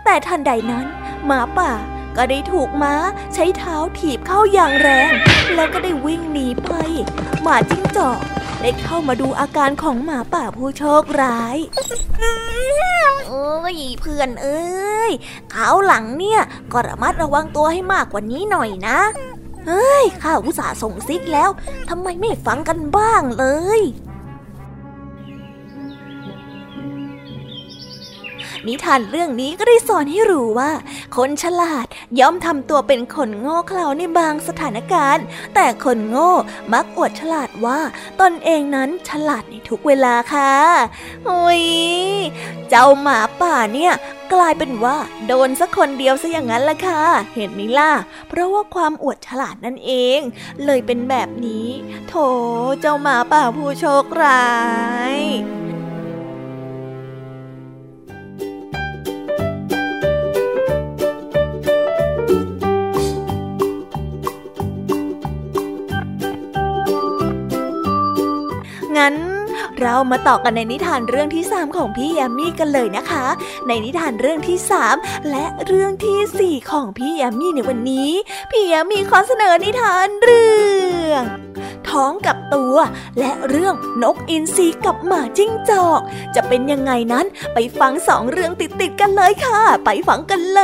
[0.04, 0.86] แต่ทันใดนั้น
[1.26, 1.70] หมาป่า
[2.16, 2.94] ก็ได้ถูกม้า
[3.34, 5.12] ใช้เท้าถีบเข้าอย่างแรง
[5.54, 6.72] แล้วก็ได้วิ่งหนีไป
[7.42, 8.20] หมาจิ้งจอก
[8.62, 11.56] ได้เข้ามาดูอาการของหมาป่าผู้โชคร้าย
[12.18, 14.60] เอ้ยเพื่อนเอ้
[15.10, 15.12] ย
[15.54, 16.40] ขาหลังเนี่ย
[16.72, 18.98] ก็ระมัดระวังตัวให้มากกว่านี้หน่อยนะ
[19.66, 21.50] เฮ้ยข้าอุตส่าห์ส่งซิกแล้ว
[21.88, 23.44] ทำไมไม่ฟังกันบ้างเล
[23.78, 23.80] ย
[28.66, 30.70] นิทานเรื่องนี้ก็ได้สอนให้รู้ว่า
[31.16, 31.86] คนฉลาด
[32.20, 36.32] ย่อมทำตัวเป็นคนโง่เขลาในบางสถานการณ์ แต่คนโง่
[36.72, 37.78] มักอวดฉลาดว่า
[38.20, 40.52] ตนเองนั้นฉลาดในทุกเวลาค่ะ
[41.26, 41.62] โอ้ย
[42.68, 43.92] เจ้าหมาป่าเนี่ย
[44.32, 44.96] กลายเป็นว่า
[45.26, 47.02] โดนสักคนเดียวซะอย่างนั้นละค่ะ
[47.34, 47.92] เห็นไหมล่ะ
[48.28, 50.18] เพราะว่าความอวดฉลาดนั่นเอง
[50.64, 51.66] เลยเป็นแบบนี้
[52.08, 52.14] โถ
[52.80, 54.46] เจ้าหมาป่าผู้โชคร้า
[55.16, 55.20] ย
[69.00, 69.14] งั้น
[69.80, 73.26] เรามาต่อกันในนิทานเรื่องที่ 3 ของพี่ยามีกันเลยนะคะ
[73.66, 74.58] ในนิทานเรื่องที่
[74.92, 78.10] 3 และเรื่องที่ 4 ของพี่ยามีในวันนี้
[78.50, 81.22] พี่ยามีขอเสนอนิทานเรื่อง
[81.88, 82.76] ท้องกับตัว
[83.18, 86.00] และเรื่องนกอินทรีกับหมาจิ้งจอก
[86.34, 90.62] จะเป็นยังไงนั้นไปฟังสองเรื่องติดๆกันเลยค่ะ ไปฟังกันเล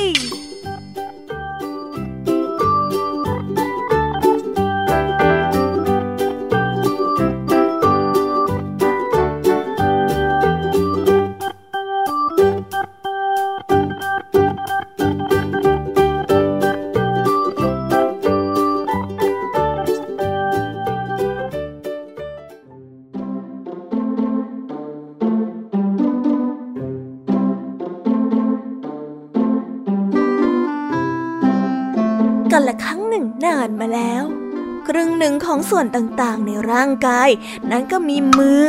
[35.68, 37.30] ส่วนต่างๆในร่างกาย
[37.70, 38.62] นั้นก็มีมือ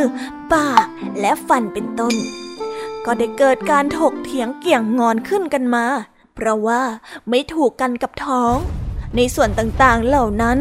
[0.52, 0.86] ปาก
[1.20, 2.14] และฟันเป็นต้น
[3.04, 5.84] ก็ได้เกิดการถกเถียงเกี่ยงงอนขึ้นกันมา
[6.34, 6.82] เพราะว่า
[7.28, 8.56] ไม่ถูกกันกับท้อง
[9.16, 10.58] ในส่วนต่างๆเหล่านั้น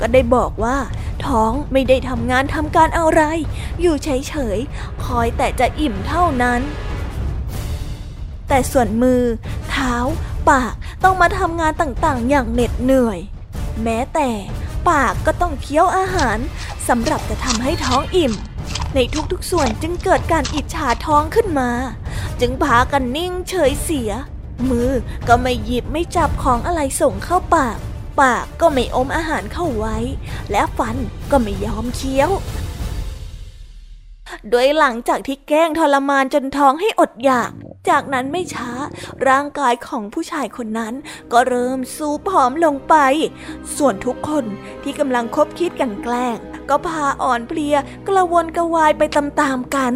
[0.00, 0.76] ก็ได้บอกว่า
[1.26, 3.22] ท้องไม่ได้ทำงานทำการอะไร
[3.80, 6.60] อยู่เฉยๆ คอยแต่จะอิ่มเท่านั้น
[8.48, 9.22] แต่ส่วนมือ
[9.70, 9.94] เท้า
[10.48, 10.72] ปาก
[11.04, 13.18] ต้องมาทำงานต่างๆ อย่างเหน็ดเหนื่อย
[13.82, 14.28] แม้แต่
[14.88, 16.38] ปากก็ต้องเคี้ยวอาหาร
[16.88, 18.32] สำหรับจะทำให้ท้องอิ่ม
[18.94, 18.98] ใน
[19.32, 21.70] ทุกๆส่วนจึงเกิดการอิจฉาท้องขึ้นมา
[22.40, 24.10] จึงพากันนิ่งเฉยเสีย
[24.70, 24.90] มือ
[25.28, 27.78] ก็ไม่หยิบไม่จับของอะไรส่งเข้าปาก
[28.20, 29.96] ปากก็ไม่อมอาหารเข้าไว้
[30.50, 30.96] และฟัน
[31.30, 32.30] ก็ไม่ยอมเคี้ยว
[34.50, 37.52] โดยหลังจากที่แกล้งทรมานจนท้องให้อดอยาก
[37.88, 38.70] จากนั้นไม่ช้า
[39.28, 40.94] ร่างกายของผู้ชายคนนั้น
[41.32, 42.94] ก็เริ่มสูบผอมลงไป
[43.76, 44.44] ส่วนทุกคน
[44.82, 46.36] ที่กำลังคบคิดกันแกล้ง
[46.68, 47.76] ก็พาอ่อนเพลีย
[48.08, 49.94] กระวนกระวายไปตามๆกัน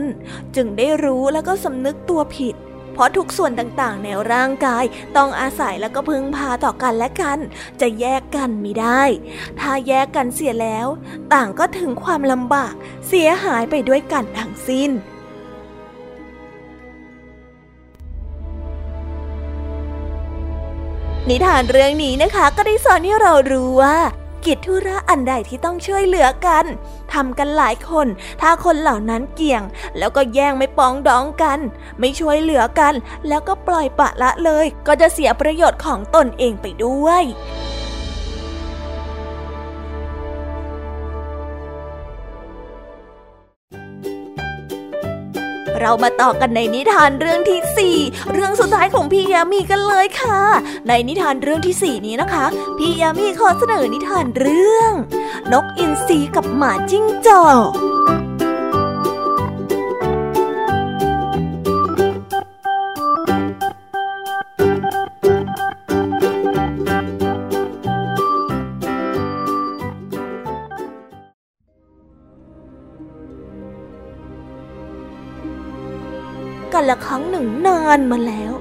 [0.56, 2.56] จึงได้รู้แล้วก็สำนึกตัวผิด
[2.94, 4.84] เพราะทุกส่วนต่างๆ ในร่างกาย
[5.16, 7.38] ต้องอาศัยแล้วก็พึ่งพาต่อกันและกัน
[7.80, 9.02] จะแยกกันไม่ได้
[9.60, 10.86] ถ้าแยกกันเสียแล้ว
[11.32, 12.74] ต่างก็ถึงความลำบาก
[13.08, 14.90] เสียหายไปด้วยกันทั้งสิ้น
[21.28, 23.96] นิทานเรื่องนี้นะคะก็ได้สอนให้เรารู้ว่า
[24.46, 26.64] กิจธุระอันใดที่ต้องช่วยเหลือกัน
[27.12, 28.06] ทำกันหลายคน
[28.40, 29.62] ถ้าคนเหล่านั้นเกี่ยง
[29.98, 31.58] แล้วก็แย่งไม่ปองดองกัน
[31.98, 32.94] ไม่ช่วยเหลือกัน
[33.28, 37.22] แล้วก็ปล่อยปะละเลย ก็จะเสียประโยชน์ของตนเองไปด้วย
[45.80, 50.40] เรามาต่อกันในนิทานเรื่องที่ 4 เรื่องสุดท้ายของพี่ยามีกันเลยค่ะ
[50.88, 52.44] ในนิทานเรื่องที่ 4 นี้นะคะ
[52.78, 54.92] พี่ยามีขอเสนอนิทานเรื่อง
[55.52, 57.70] นกอินทรีกับหมาจิ้งจอก
[76.74, 78.52] กันละครั้งหนึ่งนานมาแล้ว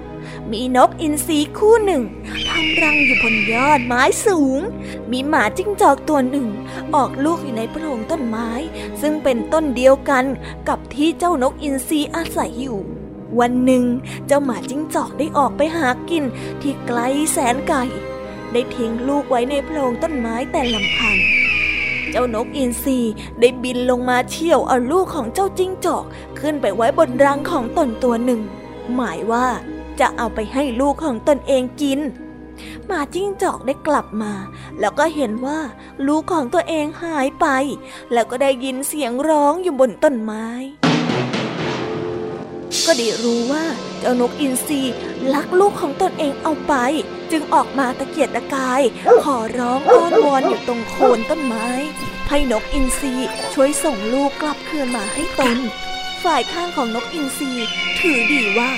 [0.52, 2.04] มีนกอินทรีคู่หนึ่ง
[2.50, 4.62] ทำรังอยู่บนยอดไม้สูง
[5.12, 6.48] มีหมาจิ้งจอกตัวหนึ่ง
[6.96, 8.50] ออกลูกอยู่ในโพรงต้นไม้
[9.02, 10.26] ซึ่งเป็นต้นเดียวกัน
[10.68, 12.80] กับที่เจ้านกอินทรีอาศัยอยู่
[13.40, 13.84] วันหนึ่ง
[14.28, 16.24] เจ้าหมาจิ้งจอกได้ออกไปหากิน
[16.62, 17.00] ที่ไกล
[17.32, 17.78] แสนไกล
[18.52, 21.18] ได้ทิ้งลูกไว้ในโพรงต้นไม้แต่ลำพัง
[22.16, 23.00] เจ้านกอินทรี
[23.40, 26.04] ได้บินลงมาเชี่ยวเอาลูกของเจ้าจิ้งจอก
[26.40, 28.42] ขึ้นไปไว้บนรังของตนตัวหนึ่ง
[28.96, 29.48] หมายว่า
[30.00, 32.00] จะเอาไปให้ลูกของตนเองกิน
[32.86, 34.34] หมาจิ้งจอกได้กลับมา
[34.80, 35.60] แล้วก็เห็นว่า
[36.08, 37.48] ลูกของตัวเองหายไป
[38.14, 40.48] แล้วก็ได้ยินเสียงร้องอยู่บนต้นไม้
[42.86, 43.66] ก็ได้รู้ว่า
[44.00, 44.82] เจ้านกอินทรี
[45.34, 46.74] ลักลูกของตนเองเอาไป
[47.32, 48.82] จึงออกมาตะเกียกตะกาย
[49.24, 51.68] ขอร้องอ้อนวอนอยู่ตรงโคนต้นไม้
[52.30, 53.14] ให้นกอินทรี
[53.54, 55.58] ช่วยส่งลูกกลับคืนมาให้ตน
[56.24, 57.52] ฝ่ายข้างของนกอินทรี
[58.00, 58.72] ถือดีว่า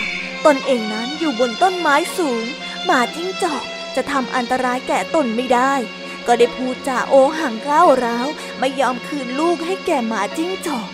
[0.45, 2.43] ตนเองนั้นอยู่บนต้นไม้สูง
[2.85, 3.63] หมาจิ้งจอก
[3.95, 5.73] จะทำอันตรายแก่ตนไม่ได้
[6.27, 8.27] ก็ได้พูดจาโอหังก้าวร้าว
[8.59, 10.89] ไม่ยอมคืนลูกให้แก่หมาจิ้งจอก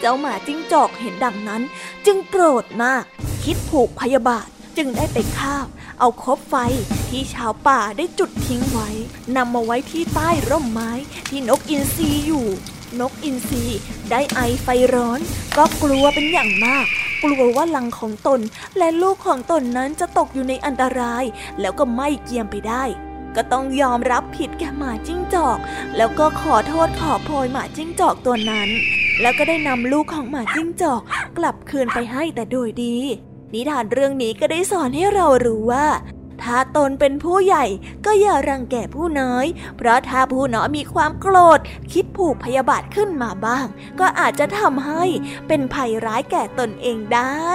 [0.00, 1.62] เจ้าหมาจิ้งจอกเห็นดังนั้น
[2.06, 3.04] จึงโกรธมาก
[3.44, 5.66] คิดผูกพยาบาทจึงได้ไปคาบ
[6.00, 6.54] เอาคบไฟ
[7.08, 8.90] ที่ชาวป่าได้จุดทิ้งไว้
[9.36, 10.92] นำมาไว้ที่ใต้ร่มไม้
[11.28, 12.46] ที่นกอินทรีอยู่
[13.00, 13.64] นกอินทรี
[14.10, 15.20] ได้ไอไฟร้อน
[15.56, 16.86] ก็กลัวเป็นอย่างมาก
[17.22, 18.40] กลัวว่าลังของตน
[18.78, 21.24] และลูกของตนนั้นจะตกอยู่ในอันตราย
[21.60, 22.84] แล้วก็ไม่เกียมไปได้
[23.36, 25.58] ก็ต้องยอมรับผิดแก่หมาจิ้งจอก
[25.96, 28.68] แล้วก็ขอโทษขอโพยหมาจิ้งจอกตัวนั้น
[29.20, 31.00] แล้วก็ได้นำลูกของหมาจิ้งจอก
[31.38, 32.96] กลับคืนไปให้แต่โดยดี
[33.52, 35.86] นิทานเรื่องนี้ก็ได้สอนให้เรารู้ว่า
[36.42, 37.64] ถ้าตนเป็นผู้ใหญ่
[38.06, 39.46] ก็อย่ารังแกผู้น้อย
[39.76, 41.60] เพราะถ้าผู้น้อยมีความโกรธ
[41.92, 43.66] คิดผูกพยาบาทขึ้นมาบ้าง
[44.00, 45.04] ก็อาจจะทำให้
[45.48, 47.50] เป็นภัยร้ายแก่ตนเองได้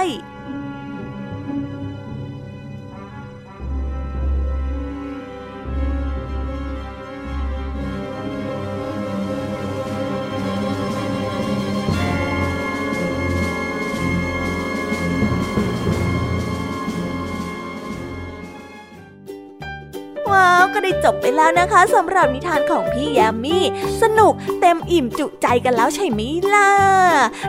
[21.04, 23.64] จบไปแล้วนะคะสำหรับนิทานของพี่แยมมี่
[24.02, 26.20] สนุกเต็มอิ่มจุใจกันแล้วใช่ไหม
[26.54, 26.70] ล่ะ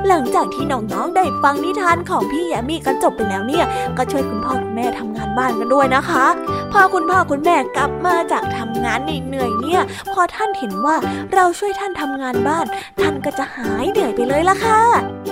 [0.08, 3.66] หลังจากที่น้องๆได้ฟังนิทานของพี่แยมมี่กันจบไปแล้วเนี่ย
[3.98, 6.26] ก็ช่วยคุณพ่อคุณแม่ทำงานบ้านกันด้วยนะคะ
[6.72, 9.82] พอคุณพ่อคุณแม่กลับมาจากทำงานเหนื่อยๆเนี่ย
[10.14, 10.96] พอท่านเห็นว่า
[11.34, 12.66] เราช่วยท่านทำงานบ้าน
[13.02, 14.82] ท่านก็จะหายเหนื่อยไปเลยละค่ะ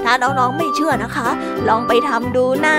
[0.04, 1.30] ถ้าน้องๆไม่เชื่อนะคะ
[1.68, 2.78] ลองไปทำดูนะ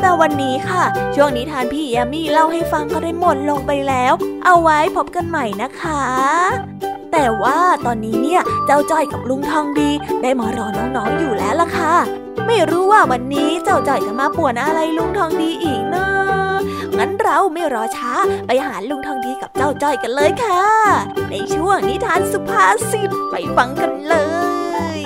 [0.00, 0.82] แต่วันนี้ค่ะ
[1.14, 4.12] ช่วงนิทานพี่แยมมี่เล่าให้ฟังก็ได้หมดลงไปแล้ว
[4.44, 6.02] เอาไว้พบกันใหม่นะคะ
[7.12, 9.90] แต่ว่าตอนนี้เนี่ยเจ้าจ้อยกับลุงทองดี
[10.22, 11.94] ได้มารอน้องๆอยู่แล้วล่ะค่ะ
[12.46, 16.06] ไม่รู้ว่าวันนี้เจ้าจ้อยจะมาป่วนอะไรลุงทองดีอีกนะ
[16.98, 18.12] งั้นเราไม่รอช้า
[18.46, 20.62] ไปหาลุงทองดีกับเจ้าจ้อยกันเลยค่ะ
[21.30, 24.16] ในช่วงนิทานสุภาษิตไปฟังกันเล
[24.98, 25.00] ย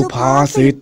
[0.00, 0.74] สุภาษิต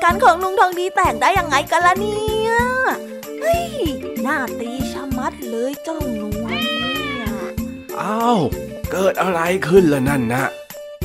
[0.00, 2.52] กกันของลุงทองดีแตกได้ยังไงกันล่ะเนี่ย
[3.40, 3.64] เฮ้ย
[4.22, 7.26] หน้าตีชะมัดเลยเจ้านวลเนี่ย
[8.00, 8.40] อ้าว
[8.92, 10.44] เกิดอะไรขึ้นล่ะนั่นนะ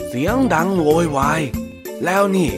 [0.08, 1.42] เสียงดังโวยวาย
[2.06, 2.50] แล้วนี่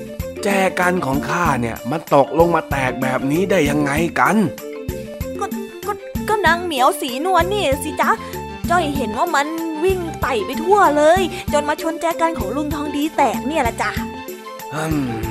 [0.43, 0.47] แจ
[0.79, 4.35] กันของข้าเนี่ยมันตกลงมาแตกแบบนี้ได้ยังไงกัน
[6.29, 8.09] ก็นางเหมียวสีนวลนี่สิจ๊ะ
[8.69, 9.47] จ้อยเห็นว่ามัน
[9.83, 11.21] วิ่งไต่ไปทั่วเลย
[11.53, 13.91] จนมาชนแจกันของลุงทองดีแตกเนี่ยละจ้ะ
[14.73, 15.26] อืม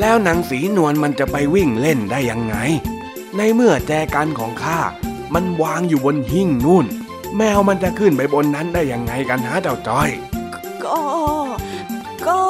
[0.00, 2.56] แล้วนางสีนวลมันจะไปวิ่งเล่นได้ยังไง
[3.36, 4.80] ในเมื่อแจกันของข้า
[5.34, 6.86] มันวางอยู่บนหิ้งนู่น
[7.36, 10.10] แมวมันจะขึ้นไปบนนั้นได้ยังไงกันฮะเจ้าจ้อย
[10.84, 11.00] ก็
[12.26, 12.40] ก็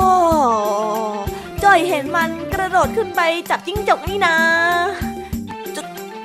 [1.64, 3.20] จ้อยเห็นมันกระโดดขึ้นไป
[3.50, 4.36] จับจิ้งจกนี่นะ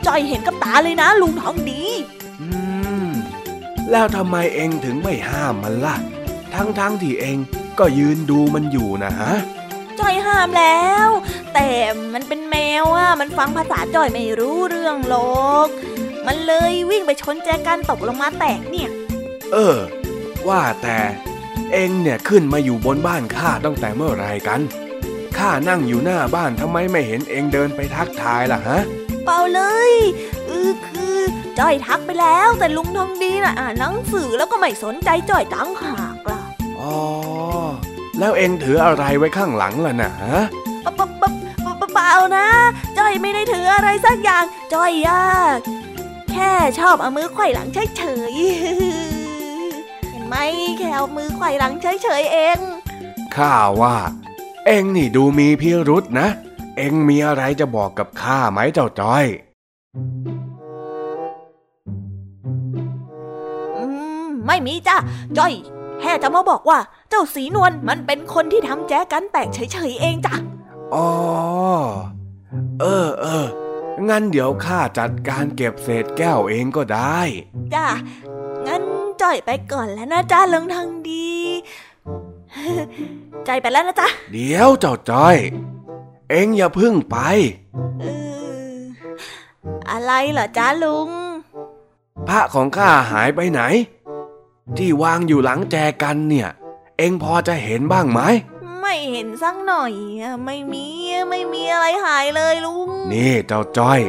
[0.05, 1.81] จ้อยเห็นกับตาเลยนะ ลุงทองดี
[2.41, 2.47] อื
[3.05, 3.09] ม
[3.91, 5.95] แล้วทำไมเองถึงไม่ห้ามมันล่ะ
[6.53, 7.37] ทั้งๆทที่เอง
[7.79, 9.33] ก็ยืนดูมันอยู่นะฮะ
[9.99, 11.09] จ้อยห้ามแล้ว
[11.53, 11.69] แต่
[12.13, 15.15] มันเป็นแมวอะมันฟังภาษาจ้อยไม่รู้เรื่องหร
[15.47, 15.67] อก
[16.27, 18.89] มันเลยวิ่งไปชนแจกันตกลงมาแตกเนี่ย
[19.53, 19.77] เออ
[20.47, 20.97] ว่าแต่
[21.73, 24.61] เองเนี่ยขึ้นมาอยู่บนบ้านข้าตั้งแต่เมื่อไรกัน
[25.37, 28.79] ข้านั่งอยู่หน้าบ้านทำไมไม่เห็นเองเดินไปทักทายล่ะฮะ
[29.25, 29.93] เปล่าเลย
[30.45, 31.17] เออคือ
[31.59, 36.41] จ้อยทักไปแล้ว แต่ลุงทองดีน่ะอ่านหนังสือแล้วก็ไม่สนใจจ้อยตั้งหากล่ะ
[36.79, 36.95] อ๋อ
[38.19, 40.39] แล้วเองถืออะไรไว้ข้างหลังล่ะนะฮะ
[40.85, 41.29] ปะปะปะ
[41.93, 42.47] เปล่านะ
[42.97, 44.43] จ้อยไม่ได้ถืออะไรสักอย่าง
[44.73, 45.57] จ้อยยาก
[46.31, 47.67] แค่ชอบเอามือไขว่หลัง
[47.97, 50.35] เฉยๆเห็นไหม
[50.77, 52.57] แค่เอามือไขว่หลังเฉยๆเอง
[53.35, 53.95] ข้าว่า
[54.65, 56.27] เองนี่ดูมีพิรุษนะ
[56.77, 59.25] เองมีอะไรจะบอกกับข้าไหมเจ้าจ้อย
[63.75, 63.83] อื
[64.27, 64.97] มไม่มีจ้ะ
[65.37, 65.53] จ้อย
[66.01, 66.79] แค่จะมาบอกว่า
[67.09, 70.35] เจ้าสีนวลมันเป็นคนที่ทำแจกันแตกเฉยๆเองจ้ะ
[70.95, 71.09] อ๋อ
[72.79, 73.45] เออเออ
[74.09, 77.19] งั้นเดี๋ยวข้าจัดการเก็บเศษแก้วเองก็ได้
[77.73, 77.87] จ้ะ
[78.67, 78.81] งั้น
[79.21, 81.29] จ่อยไปก่อนแล้วนะจ้าลงทางดี
[83.45, 85.37] ใจไปแล้วนะจ๊ะ เดี๋ยวเจ้าจ้อย
[86.29, 87.17] เอ็งอย่าพึ่งไป
[88.03, 88.05] อ
[89.89, 91.09] อะไรเหรอจ้าลุง
[92.27, 93.61] พระของข้าหายไปไหน
[94.77, 96.49] ที่วางอยู่หลังแจกันเนี่ย
[97.01, 98.21] เอ็งพอจะเห็นบ้างไหม
[98.81, 99.93] ไม่เห็นสักหน่อย
[100.45, 100.85] ไม่มี
[101.29, 103.99] ไม่มีอะไรหายเลยลุง นี่เจ้าจ้อย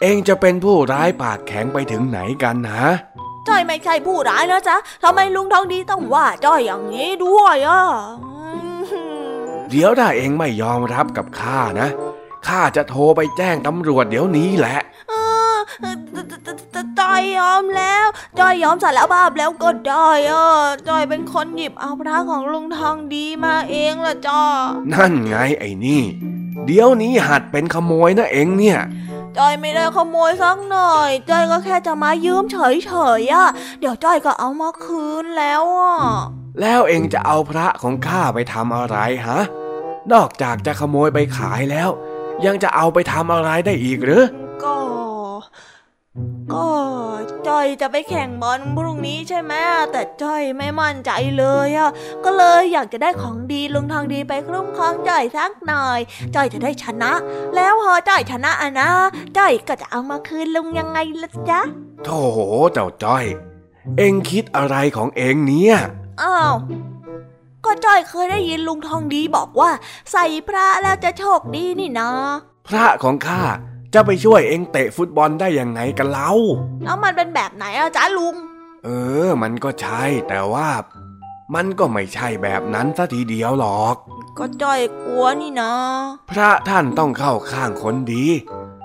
[0.00, 2.88] เอ็งจะเป็นผู้ร้ายปากแข็งไปถึงไหนกันฮะ
[3.48, 7.82] จ้อยไม่ใช่ผู้ร้ายแล้วจ๊ะทำไมลุงทองดีต้องว่าจ้อยอย่างนี้ด้วยอะ
[9.70, 11.88] เดี๋ยวถ้าเอ็งไม่ยอมรับกับข้านะ
[12.48, 14.78] ข้าจะโทรไปแจ้งตำรวจเดี๋ยวนี้แหละ
[17.00, 18.06] จอยยอมแล้ว
[18.38, 20.48] จอยยอมสารภาพแล้วก็ได้อะ
[20.88, 24.42] จอยเป็นคนหยิบเอาพระของลุงทองดีมาเองล่ะจอ
[24.92, 26.02] นั่นไงไอ้นี่
[26.66, 28.78] เดี๋ยวนี้หัดเป็นขโมยนะเองเนี่ย
[29.38, 33.48] จอยไม่ได้ขโมยสักหน่อยจอยก็แค่จะมายืมเฉยๆอะ
[33.80, 35.96] เดี๋ยวจอยก็เอามาคืนแล้วอะ
[36.60, 38.96] แล้วเองจะเอาพระของข้าไปทำอะไร
[39.26, 39.40] ฮะ
[40.12, 41.90] นอกจากจะขโมยไปขายแล้ว
[42.46, 44.24] ยังจะเอาไปทำอะไรได้อีกหรือ
[44.64, 44.76] ก็
[46.54, 46.68] ก็
[47.48, 49.52] จ้อยจะไปแข่งบอลพรุ่งนี้ใช่ไหม
[49.92, 51.90] แต่จ้อยไม่มั่นใจเลยอะ
[52.24, 55.98] ก็เลยอยากจะได้ของดีลุงทองดีไปคุ้มครองจ้อยสักหน่อย
[56.34, 57.12] จ้อยจะได้ชนะ
[57.54, 58.90] แล้วพอจ้อยชนะอะนะ
[59.36, 61.60] จ้อยก็จะเอามาคืนลุงยังไงล่ะจ๊ะ
[62.04, 62.20] โธ่
[62.72, 63.24] เจ้าจ้อย
[63.98, 65.76] เอ็งคิดอะไรของเอ็งเนี่ย
[66.22, 66.54] อ้าว
[67.64, 69.70] ก็จ้อยเคยได้ยินลุงทองดีบอกว่า
[70.12, 72.10] ใส่พระแล้วจะโชคดีนี่นะ
[72.68, 73.42] พระของข้า
[73.94, 76.30] จะไปช่วยเองเตะฟุตบอลได้ยังไงกันเล่า
[76.84, 78.34] แล้วมันเป็นแบบไหนอะจ๊ะลุง
[78.84, 78.88] เอ
[79.26, 80.68] อ มันก็ใช่ แต่ว่า
[81.54, 83.96] มันก็ไม่ใช่แบบนั้นซะทีเดียวหรอก
[84.38, 85.72] ก็จ้อยกลัวนี่นะ
[86.30, 88.26] พระท่านต้องเข้าข้างคนดี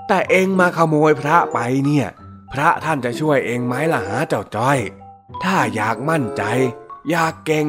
[0.08, 2.08] แต่เองมาขโมยพระไปเนี่ย
[2.52, 4.78] พระท่านจะช่วยเองไหมล่ะฮะเจ้าจ้อย
[5.44, 6.42] ถ้าอยากมั่นใจ
[7.10, 7.66] อยากเก่ง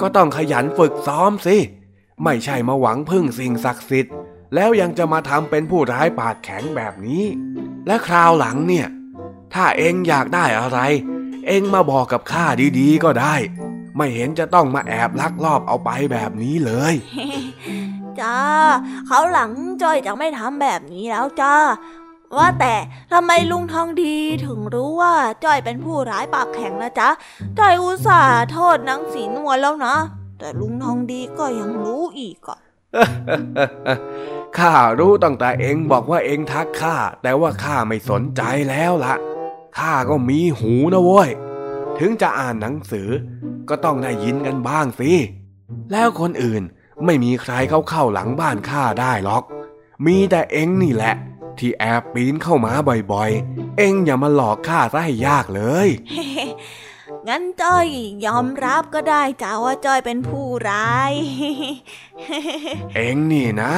[0.00, 1.56] ก็ต้องขยันฝึกซ้อมสิ
[2.24, 4.14] ไม่ใช่มาหวังพึ่งสิ่งศักดิ์สิทธิ์
[4.54, 7.24] แล้วยังจะมาทำเป็นผู้ร้ายปากแข็งแบบนี้
[7.86, 8.88] และคราวหลังเนี่ย
[9.54, 10.78] ถ้าเองอยากได้อะไร
[11.46, 12.44] เองมาบอกกับข้า
[12.78, 13.34] ดีๆก็ได้
[13.96, 16.94] ไม่เห็นจะต้องมาแอบลักลอบเอาไปแบบนี้เลย
[18.20, 18.38] จ้า
[19.06, 19.50] เขาหลัง
[19.82, 21.54] จอยจะไม่ทำแบบนี้แล้วจ้า
[22.36, 22.74] ว่าแต่
[23.12, 27.08] ทำไมลุงทองดีถึงรู้ว่าจ้อยเป็นผู้ร้ายปากแข็งนะจ๊ะ
[27.58, 29.94] จ้อยอุตส่าห์โทษนางสีนวลแล้วนะ
[30.38, 32.58] แต่ลุงทองดีก็ยังรู้อีกอะ
[34.56, 39.14] ข้ารู้ตั้งแต่เองบอกว่าเองทักข้าแต่ว่าข้าไม่สนใจแล้วละ
[39.78, 41.30] ข้าก็มีหูนะเว้ย
[41.98, 43.08] ถึงจะอ่านหนังสือ
[43.68, 45.12] ก็ต้องได้ยินกันบ้างสิ
[45.92, 46.62] แล้วคนอื่น
[47.04, 49.44] ไม่มีใครเข้าเข้าหลังบ้านข้าได้หรอก
[50.06, 51.14] มีแต่เองนี่แหละ
[51.58, 52.72] ที่แอบปีนเข้ามา
[53.12, 55.88] บ่อยๆ เองอย่ามาหลอกข้าซะให้ยากเลย
[57.28, 57.86] งั้นจ้อย
[58.26, 61.12] ยอมรับก็ได้จ้าว่าจ้อยเป็นผู้ร้าย
[62.94, 63.74] เอ็งนี่นะ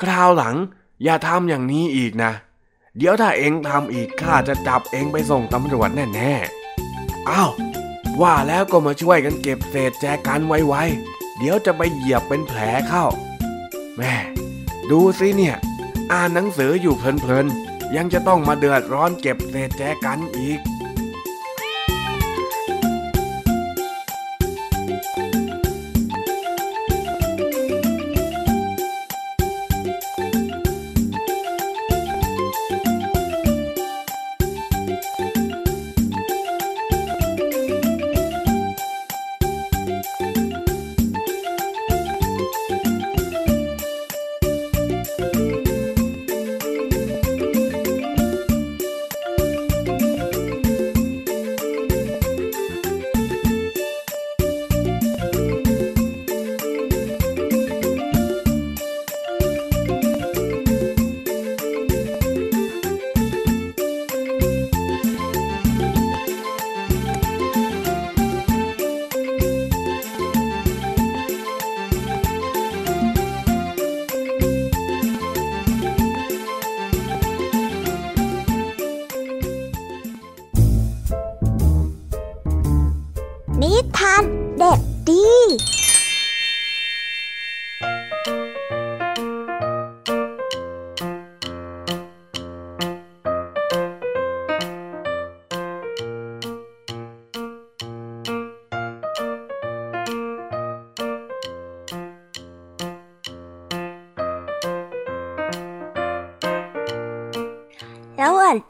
[0.00, 0.56] คราวหลัง
[1.02, 2.32] อย่าทำอย่างนี้อีกนะ
[2.96, 7.50] เดี๋ยวถ้าเองทำอีกข้าจะจับเองไปส่งตำรวจแน่ๆอ้าว
[8.22, 13.04] ว่าแล้วก็มาช่วยกันเก็บเศษแจกันไว้ๆเดี๋ยวจะไปเหยียบเป็นแผลเข้า
[13.96, 14.14] แม่
[14.90, 15.56] ดูสิเนี่ย
[16.12, 20.58] อ่านหนังสืออยู่เพลินๆยังจะต้องมาเดือดร้อนเก็บเศษแจกันอีก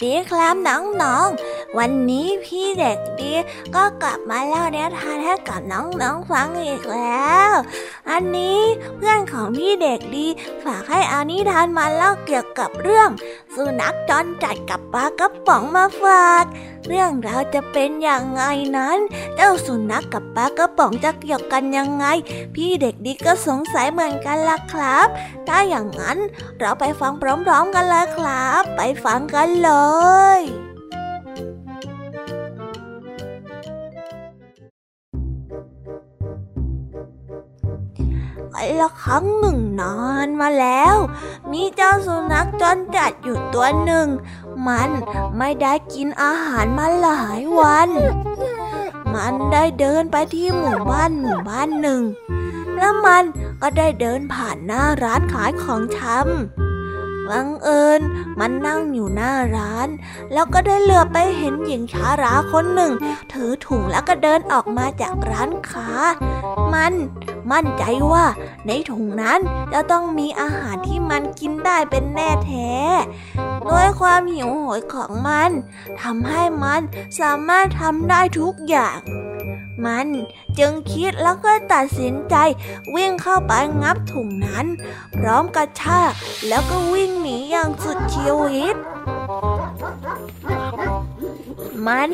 [0.03, 3.33] ดีครับน้องๆ วันนี้พี่เด็กดี
[3.75, 7.53] ก็กลับมาเล่านิทานให้กับน้องๆฟังอีกแล้ว
[8.11, 8.61] อันนี้
[8.97, 10.27] เพื่อนของพี่เด็กดี
[10.65, 13.09] ฝากให้อานิทานมาเล่าเกี่ยวกับเรื่อง
[13.55, 16.45] สุนัขจรจัดกับปลากระป๋องมาฝาก
[16.87, 18.43] เรื่องราวจะเป็นอย่างไง
[18.77, 18.99] นั้น
[19.37, 22.07] เจ้าสุนัขกกับปลากระป๋องจะเกี่ยวกันยังไง
[22.55, 25.07] พี่เด็กดีก็สงสัยเหมือนกันล่ะครับ
[25.49, 26.19] ถ้าอย่างนั้น
[26.59, 27.13] เราไปฟัง
[27.45, 29.71] พร้อมๆกันเลยครับ ไปฟังกันเล
[30.39, 30.41] ย
[38.81, 39.97] ละครั้งหนึ่งนา
[40.27, 40.97] นมาแล้ว
[41.53, 44.09] มีเจ้าสุนัขจรจัดอยู่ตัวหนึ่ง
[44.69, 44.91] มัน
[45.39, 47.91] ไม่ได้กินอาหารมาหลายวัน
[49.15, 52.03] มันได้เดินไปที่หมู่บ้านหมู่บ้านหนึ่ง
[52.79, 53.25] แล้วมัน
[53.63, 56.64] ก็ได้เดินผ่านหน้าร้านขายของชำ
[57.31, 58.01] บังเอิญ
[58.39, 59.89] มันนั่งอยู่หน้าร้าน
[60.33, 62.93] แล้วก็ได้เหลือไปเห็นหญิงชาราคนหนึ่ง
[63.33, 65.89] ถือถุงแล้วก็เดินออกมาจากร้านค้า
[66.75, 66.93] มัน
[67.53, 68.25] มั่นใจว่า
[68.67, 69.41] ในถุงนั้น
[69.73, 72.73] จะต้องมีอาหารที่มันกินได้เป็นแน่แท้
[73.71, 75.51] ด้วยความหิวโหยของมัน
[76.03, 76.81] ทำให้มัน
[77.21, 78.99] สามารถทำได้ทุกอย่าง
[79.85, 80.09] มัน
[80.59, 82.37] จึงคิดแล้วก็ตัดสินใจ
[82.95, 83.53] วิ่งเข้าไป
[83.83, 84.67] งับถุงนั้น
[85.17, 86.13] พร้อมกระชาก
[86.49, 88.77] แล้วก็วิ่งหนีอย่างสุดชีวิต
[91.87, 92.11] มัน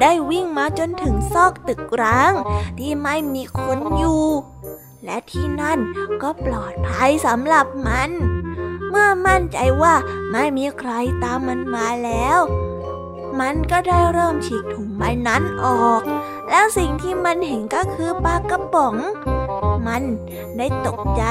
[0.00, 2.32] ได้วิ่งมาจนถึงซอกตึกร้าง
[2.78, 4.24] ที่ไม่มีคนอยู่
[5.04, 5.78] และที่นั่น
[6.22, 8.10] ก็ปลอดภัยสำหรับมัน
[8.90, 9.94] เมื่อมั่นใจว่า
[10.32, 10.90] ไม่มีใคร
[11.22, 12.38] ตามมันมาแล้ว
[13.40, 16.02] มันก็ได้เริ่มฉีกถุงใบนั้นออก
[16.50, 18.94] แล้วสิ่งที่มันเห็นก็คือปลากระป๋อง
[19.86, 20.02] มัน
[20.56, 21.22] ได้ตกใจ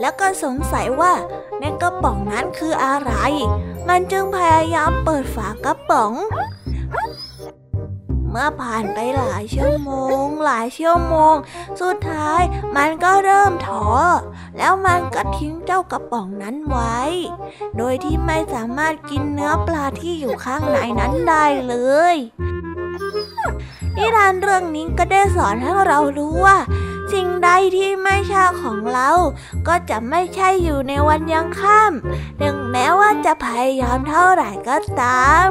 [0.00, 1.12] แล้วก็สงสัยว่า
[1.60, 3.12] ในกระป๋องนั้นคืออะไร
[3.88, 6.12] มันจึงพยายามเปิดฝากระป๋อง
[8.30, 9.90] เมื่อผ่านไปหลายชั่วโม
[10.22, 11.34] ง หลายชั่วโมง
[11.80, 12.42] สุดท้าย
[12.76, 13.86] มันก็เริ่มท้อ
[14.58, 16.98] แล้วมันก็ทิ้งเจ้ากระป๋องนั้นไว้
[17.76, 21.74] โดยที่ไม่สามารถกินเนื้อปลาที่อยู่ข้างในนั้นได้เล
[22.14, 22.16] ย
[23.96, 26.58] นิทานเรื่องนี้ก็ได้สอนให้เรารู้ว่า
[27.12, 29.10] สิ่งใดที่ไม่ใช่ของเรา
[29.68, 35.50] ก็จะไม่ใช่อยู่ในวันยังค่ำถึงแม้ว่าจะพยายามเท่าไหร่ก็ตาม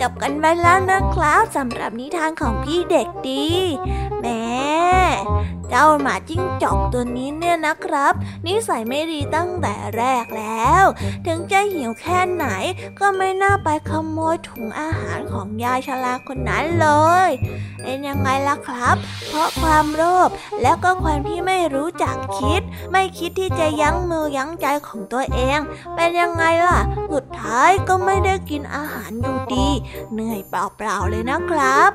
[0.00, 3.46] จบกันไปแล้วนะครับสำหรับนิทานของพี่เด็กดี
[4.20, 4.42] แม่
[5.70, 8.12] เจ้าหมาจิ้งจอกตัวนี้เนี่ยนะครับ
[8.46, 10.84] นิสัยไม่ดีตั้งแต่แรกแล้ว
[11.26, 12.46] ถึงจะหิวแค่ไหน
[12.98, 16.88] ก็ไม่น่าไปขโมยถุงอาหารของยายชราคนนั้นเล
[17.28, 17.30] ย
[17.82, 18.96] เป็นยังไงล่ะครับ
[19.28, 20.28] เพราะความโลภ
[20.62, 22.62] แล้วก็ความที่ไม่รู้จักคิด
[22.92, 25.58] ไม่คิดที่จะยั้งมือยั้งใจของตัวเอง
[25.94, 26.80] เป็นยังไงล่ะ
[27.12, 29.68] สุดท้ายก็ไม่ได้กินอาหารอยู่ดี
[30.12, 31.90] เหนื่อยเปล่าๆเลยนะครับ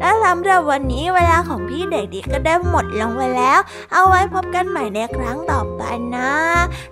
[0.00, 3.60] และสำหรับวันนี้เวลาของพี่เด็กดีก็ได้หมดลงไปแล้ว
[3.92, 5.82] เอาไว้พบกันใหม่ในครั้งต่อไป
[6.16, 6.32] นะ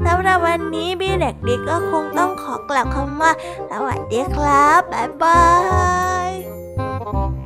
[0.06, 3.32] สำหรับวันนี้พี่เด็กดีก็คงต้องขอกล่าวคำว่า
[3.70, 5.42] สวัสดีครับบ๊ายบา
[6.26, 7.39] ย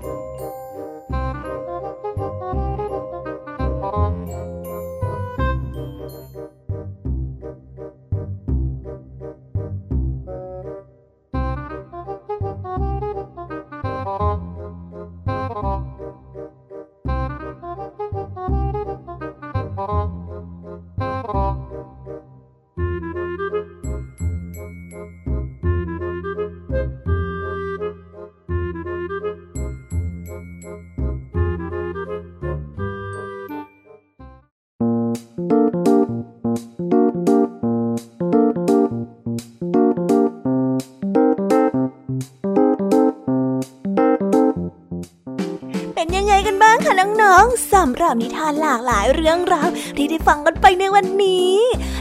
[47.25, 51.55] น้องๆสำหรับนิทานหลากหลายเรื่องราวที่ได้ฟังกันไปในวันนี้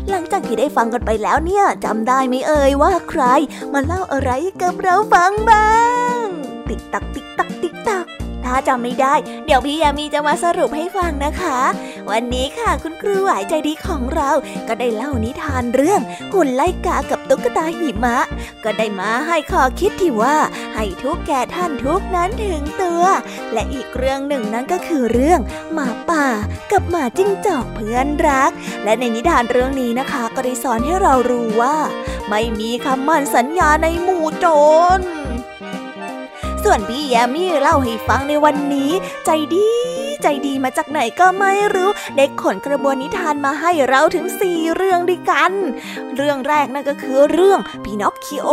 [0.10, 3.24] หลังจากที่ได้ฟังกันไปแล้วเนี่ยจำได้ไหมเอ่ยว่าใคร
[3.74, 5.72] มาเล่าอะไรกับเราฟังบ้า
[6.24, 6.26] ง
[6.70, 9.14] ติดตัาจำไม่ได้
[9.45, 11.60] เดี๋ยวพี่ยามีจะมาสรุปให้ฟังนะคะ
[12.12, 14.30] วันนี้ค่ะคุณครูหวายใจดีของเรา
[14.68, 16.01] ก็ได้เล่านิทานเรื่อง
[16.34, 18.18] หุ่นไล่กากับตุ๊กตาหิมะ
[18.64, 20.38] ก็ได้มาให้ข้อคิดที่ว่า
[20.76, 23.04] ให้ทุกแก่ท่านทุกนั้นถึงตัว
[23.54, 25.39] และอีกเรื่องหนึ่งนั้นก็คือเรื่อง
[25.74, 26.26] หมาป่า
[26.72, 28.51] กับหมาจิ้งจอกเพื่อนรัก
[28.84, 31.76] และในนิทานเรื่องนี้นะคะ ก็ได้สอนให้เรารู้ว่า
[32.30, 34.45] ไม่มีคำมั่นสัญญาในหมู่โจ
[34.97, 34.99] ร
[36.64, 38.91] ส่วนพี่แยมมี่เล่าให้ฟังในวันนี้
[39.26, 39.70] ใจดี
[40.24, 45.51] ใจดีมาจากไหนก็ไม่รู้เด็กขนกระบวนนิทานมาให้เราถึงสี่เรื่องด้วยกัน
[46.16, 48.47] เรื่องแรกนั่นก็คือเรื่องพีนอคคิโอ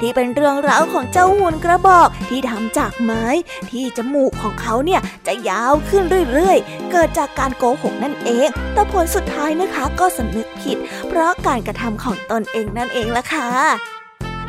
[0.00, 3.24] ที่เป็นเรื่องราวของเจ้าหุ่นกระบอกที่ทำจากไม้
[3.70, 6.02] ที่จมูกของเขาเนี่ยจะยาวขึ้น
[6.32, 10.76] เรื่อยๆ เกิดจากการโกหกนั่นเอง แต่ผลสุดท้ายนะคะก็สำนึกผิด
[11.08, 13.97] เพราะการกระทำของตนเองนั่นเองล่ะค่ะ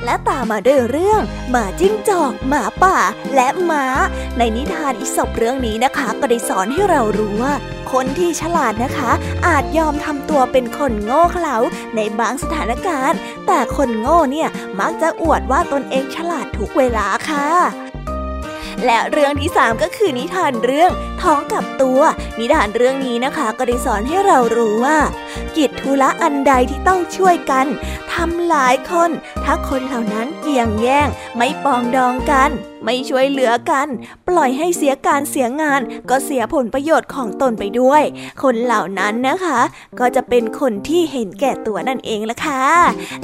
[0.06, 2.97] และตามมาด้วยเรื่อง หมาจิ้งจอก หมาป่า
[3.36, 3.86] และหมา
[4.38, 7.54] ในนิทานอิศบเรื่องนี้นะคะ ก็ได้สอนให้เรารู้ว่า
[7.91, 9.12] คนที่ฉลาดนะคะ
[9.47, 11.58] อาจยอมทำตัวเป็นคนโง่เขลา
[11.95, 17.47] ในบางสถานการณ์ แต่คนโง่เนี่ยมักจะอวดว่าตนเองฉลาดทุกเวลาค่ะ
[18.86, 20.91] และเรื่องที่สามก็คือนิทานเรื่อง
[21.22, 22.02] ท้องกับตัว
[22.39, 24.97] นิทานเรื่องนี้นะคะ ก็ได้สอนให้เรารู้ว่า
[25.58, 27.66] กิจธุระอันใดที่ต้องช่วยกัน
[28.12, 29.10] ทำหลายคน
[29.44, 32.52] ถ้าคนเหล่านั้นเกี่ยงแย่ง ไม่ปองดองกัน
[32.86, 33.88] ไม่ช่วยเหลือกัน
[34.28, 38.04] ปล่อยให้เสียการเสียงาน ก็เสียผลประโยชน์ของตนไปด้วย
[38.44, 39.60] คนเหล่านั้นนะคะ
[40.00, 42.64] ก็จะเป็นคนที่เห็นแก่ตัวนั่นเองละค่ะ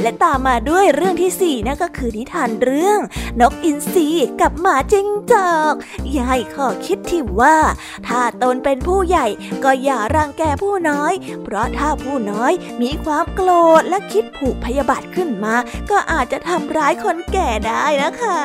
[0.01, 2.99] และตามมาด้วยเรื่องที่สี่นั่นก็คือนิทานเรื่อง
[3.41, 4.07] นกอินทรี
[4.41, 5.73] กับหมาจิ้งจอก
[6.17, 7.57] ยายข้อคิดที่ว่า
[8.07, 9.27] ถ้าตนเป็นผู้ใหญ่
[9.63, 13.49] ก็อย่ารังแกผู้น้อย เพราะถ้าผผู้น้อยมีความโกร
[13.81, 15.55] ธและคิดผูกพยาบาทขึ้นมา
[15.91, 18.41] ก็อาจจะทำร้ายคนแก่ได้นะคะ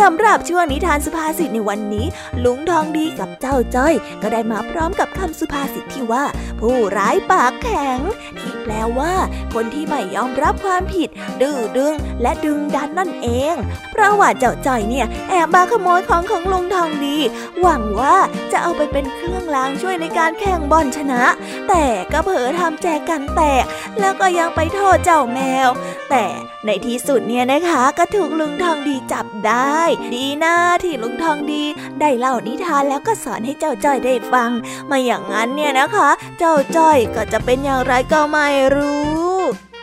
[0.00, 2.06] สำหรับช่วงนิทานสุภาษิตในวันนี้
[2.44, 6.24] ลุงทองดีกับเจ้าจ้อย ก็ได้มาพร้อมกับคำสุภาษิตที่ว่า
[6.60, 7.98] ผู้ร้ายปากแข็ง
[8.38, 9.14] ที่แปลว่า
[9.54, 11.08] คนที่ไม่ยอมรับความผิด
[11.40, 13.54] ดื้อดึง และดึงดันนั่นเอง
[13.92, 17.16] เพราะว่าเจ้าจ้อยเนี่ยแอบมาขโมยของของลุงทองดี
[17.60, 18.16] หวังว่า
[18.52, 21.22] จะเอาไปเป็นเครื่องล้างช่วยในการแข่งบอลชนะ
[21.68, 23.64] แต่ก็เผลอทำแจกันแตก
[24.00, 25.68] แล้วก็ยังไปโทษเจ้าแมว
[26.10, 26.24] แต่
[26.66, 29.78] ในที่สุดเนี่ยนะคะก็ถูกลุงทองดีจับได้
[30.14, 31.62] ดีนะที่ลุงทองดี
[32.00, 34.50] ได้เล่านิทานแล้วก็สอนให้เจ้าจ้อยได้ฟัง
[34.86, 39.04] ไม่อย่างนั้นเนี่ยนะคะ เจ้าจ้อยก็จะเป็นอย่างไรก็ไม่รู้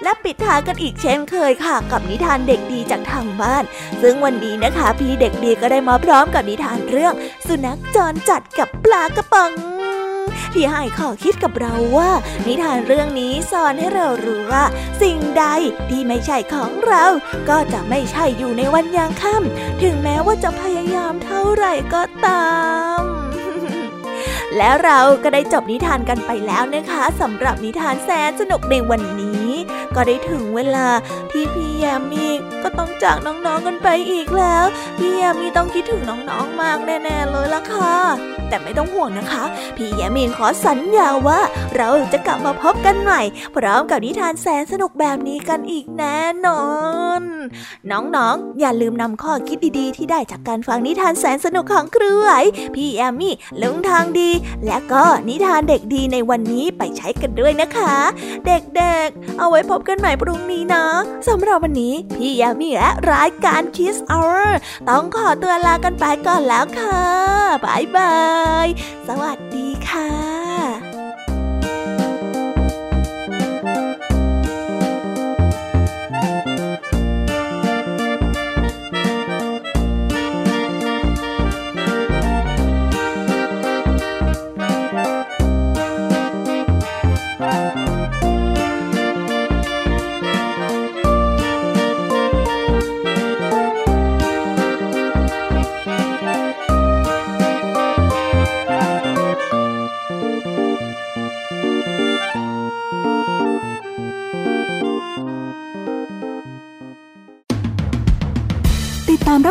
[0.04, 3.64] และปิดท้ายกันอีกเช่นเคยค่ะ กับนิทานเด็กดีจากทางบ้าน
[4.02, 7.14] ซึ่งวันนี้นะคะ พี่เด็กดีก็ได้มาพร้อมกับนิทานเรื่อง
[7.48, 9.81] สุนัขจรจัดกับปลากระป๋อง
[10.54, 12.12] ที่ให้ข้อคิดกับเราว่า
[12.48, 14.64] นิทานเรื่องนี้สอนให้เรารู้ว่า
[15.02, 15.46] สิ่งใด
[15.90, 17.06] ที่ไม่ใช่ของเรา
[17.50, 22.48] ก็จะไม่ใช่อยู่ในวันยางค่ำถึงแม้ว่าจะพยายามเท่าไหร่ก็ตา
[23.00, 23.02] ม
[24.58, 29.50] แล้วเราก็ได้จบนิทานกันไปแล้วนะคะสำหรับนิทานแสนสนุกในวันนี้
[29.96, 30.88] ก็ได้ถึงเวลา
[31.32, 32.28] ที่พี่แยมมี
[32.64, 34.66] ก็ต้องจากน้องๆกันไปอีกแล้ว
[34.98, 37.96] พี่แยมมีต้องคิดถึงน้องๆมากแน่ๆเลยล่ะค่ะ
[38.50, 39.44] แต่ไม่ต้องห่วงนะคะ
[39.78, 41.40] พี่แยมมีขอสัญญาว่า
[41.76, 43.22] เราจะกลับมาพบกันใหม่
[43.56, 46.64] พร้อมกับนิทานแสนสนุกแบบนี้กันอีกแน่นอ
[47.20, 47.22] น
[47.92, 52.32] น้องๆ อย่าลืมนำข้อคิดดีๆ ที่ได้จากการฟังนิทานแสนสนุกของครูไหว
[52.76, 54.30] พี่แอมมี่ลุงทางดี
[54.66, 57.96] และก็นิทานเด็กดีในวันนี้ไปใช้กันด้วยนะคะ
[58.48, 60.86] เด็กๆ เอาไว้พบกันใหม่พรุ่งนี้นะ
[61.28, 64.48] สำหรับวันนี้พี่ยามีและรายการ Kiss Hour
[64.90, 67.00] ต้องขอตัวลากันไปก่อนแล้วค่ะ
[67.66, 68.16] บายบา
[68.66, 68.68] ย
[69.08, 70.91] สวัสดีค่ะ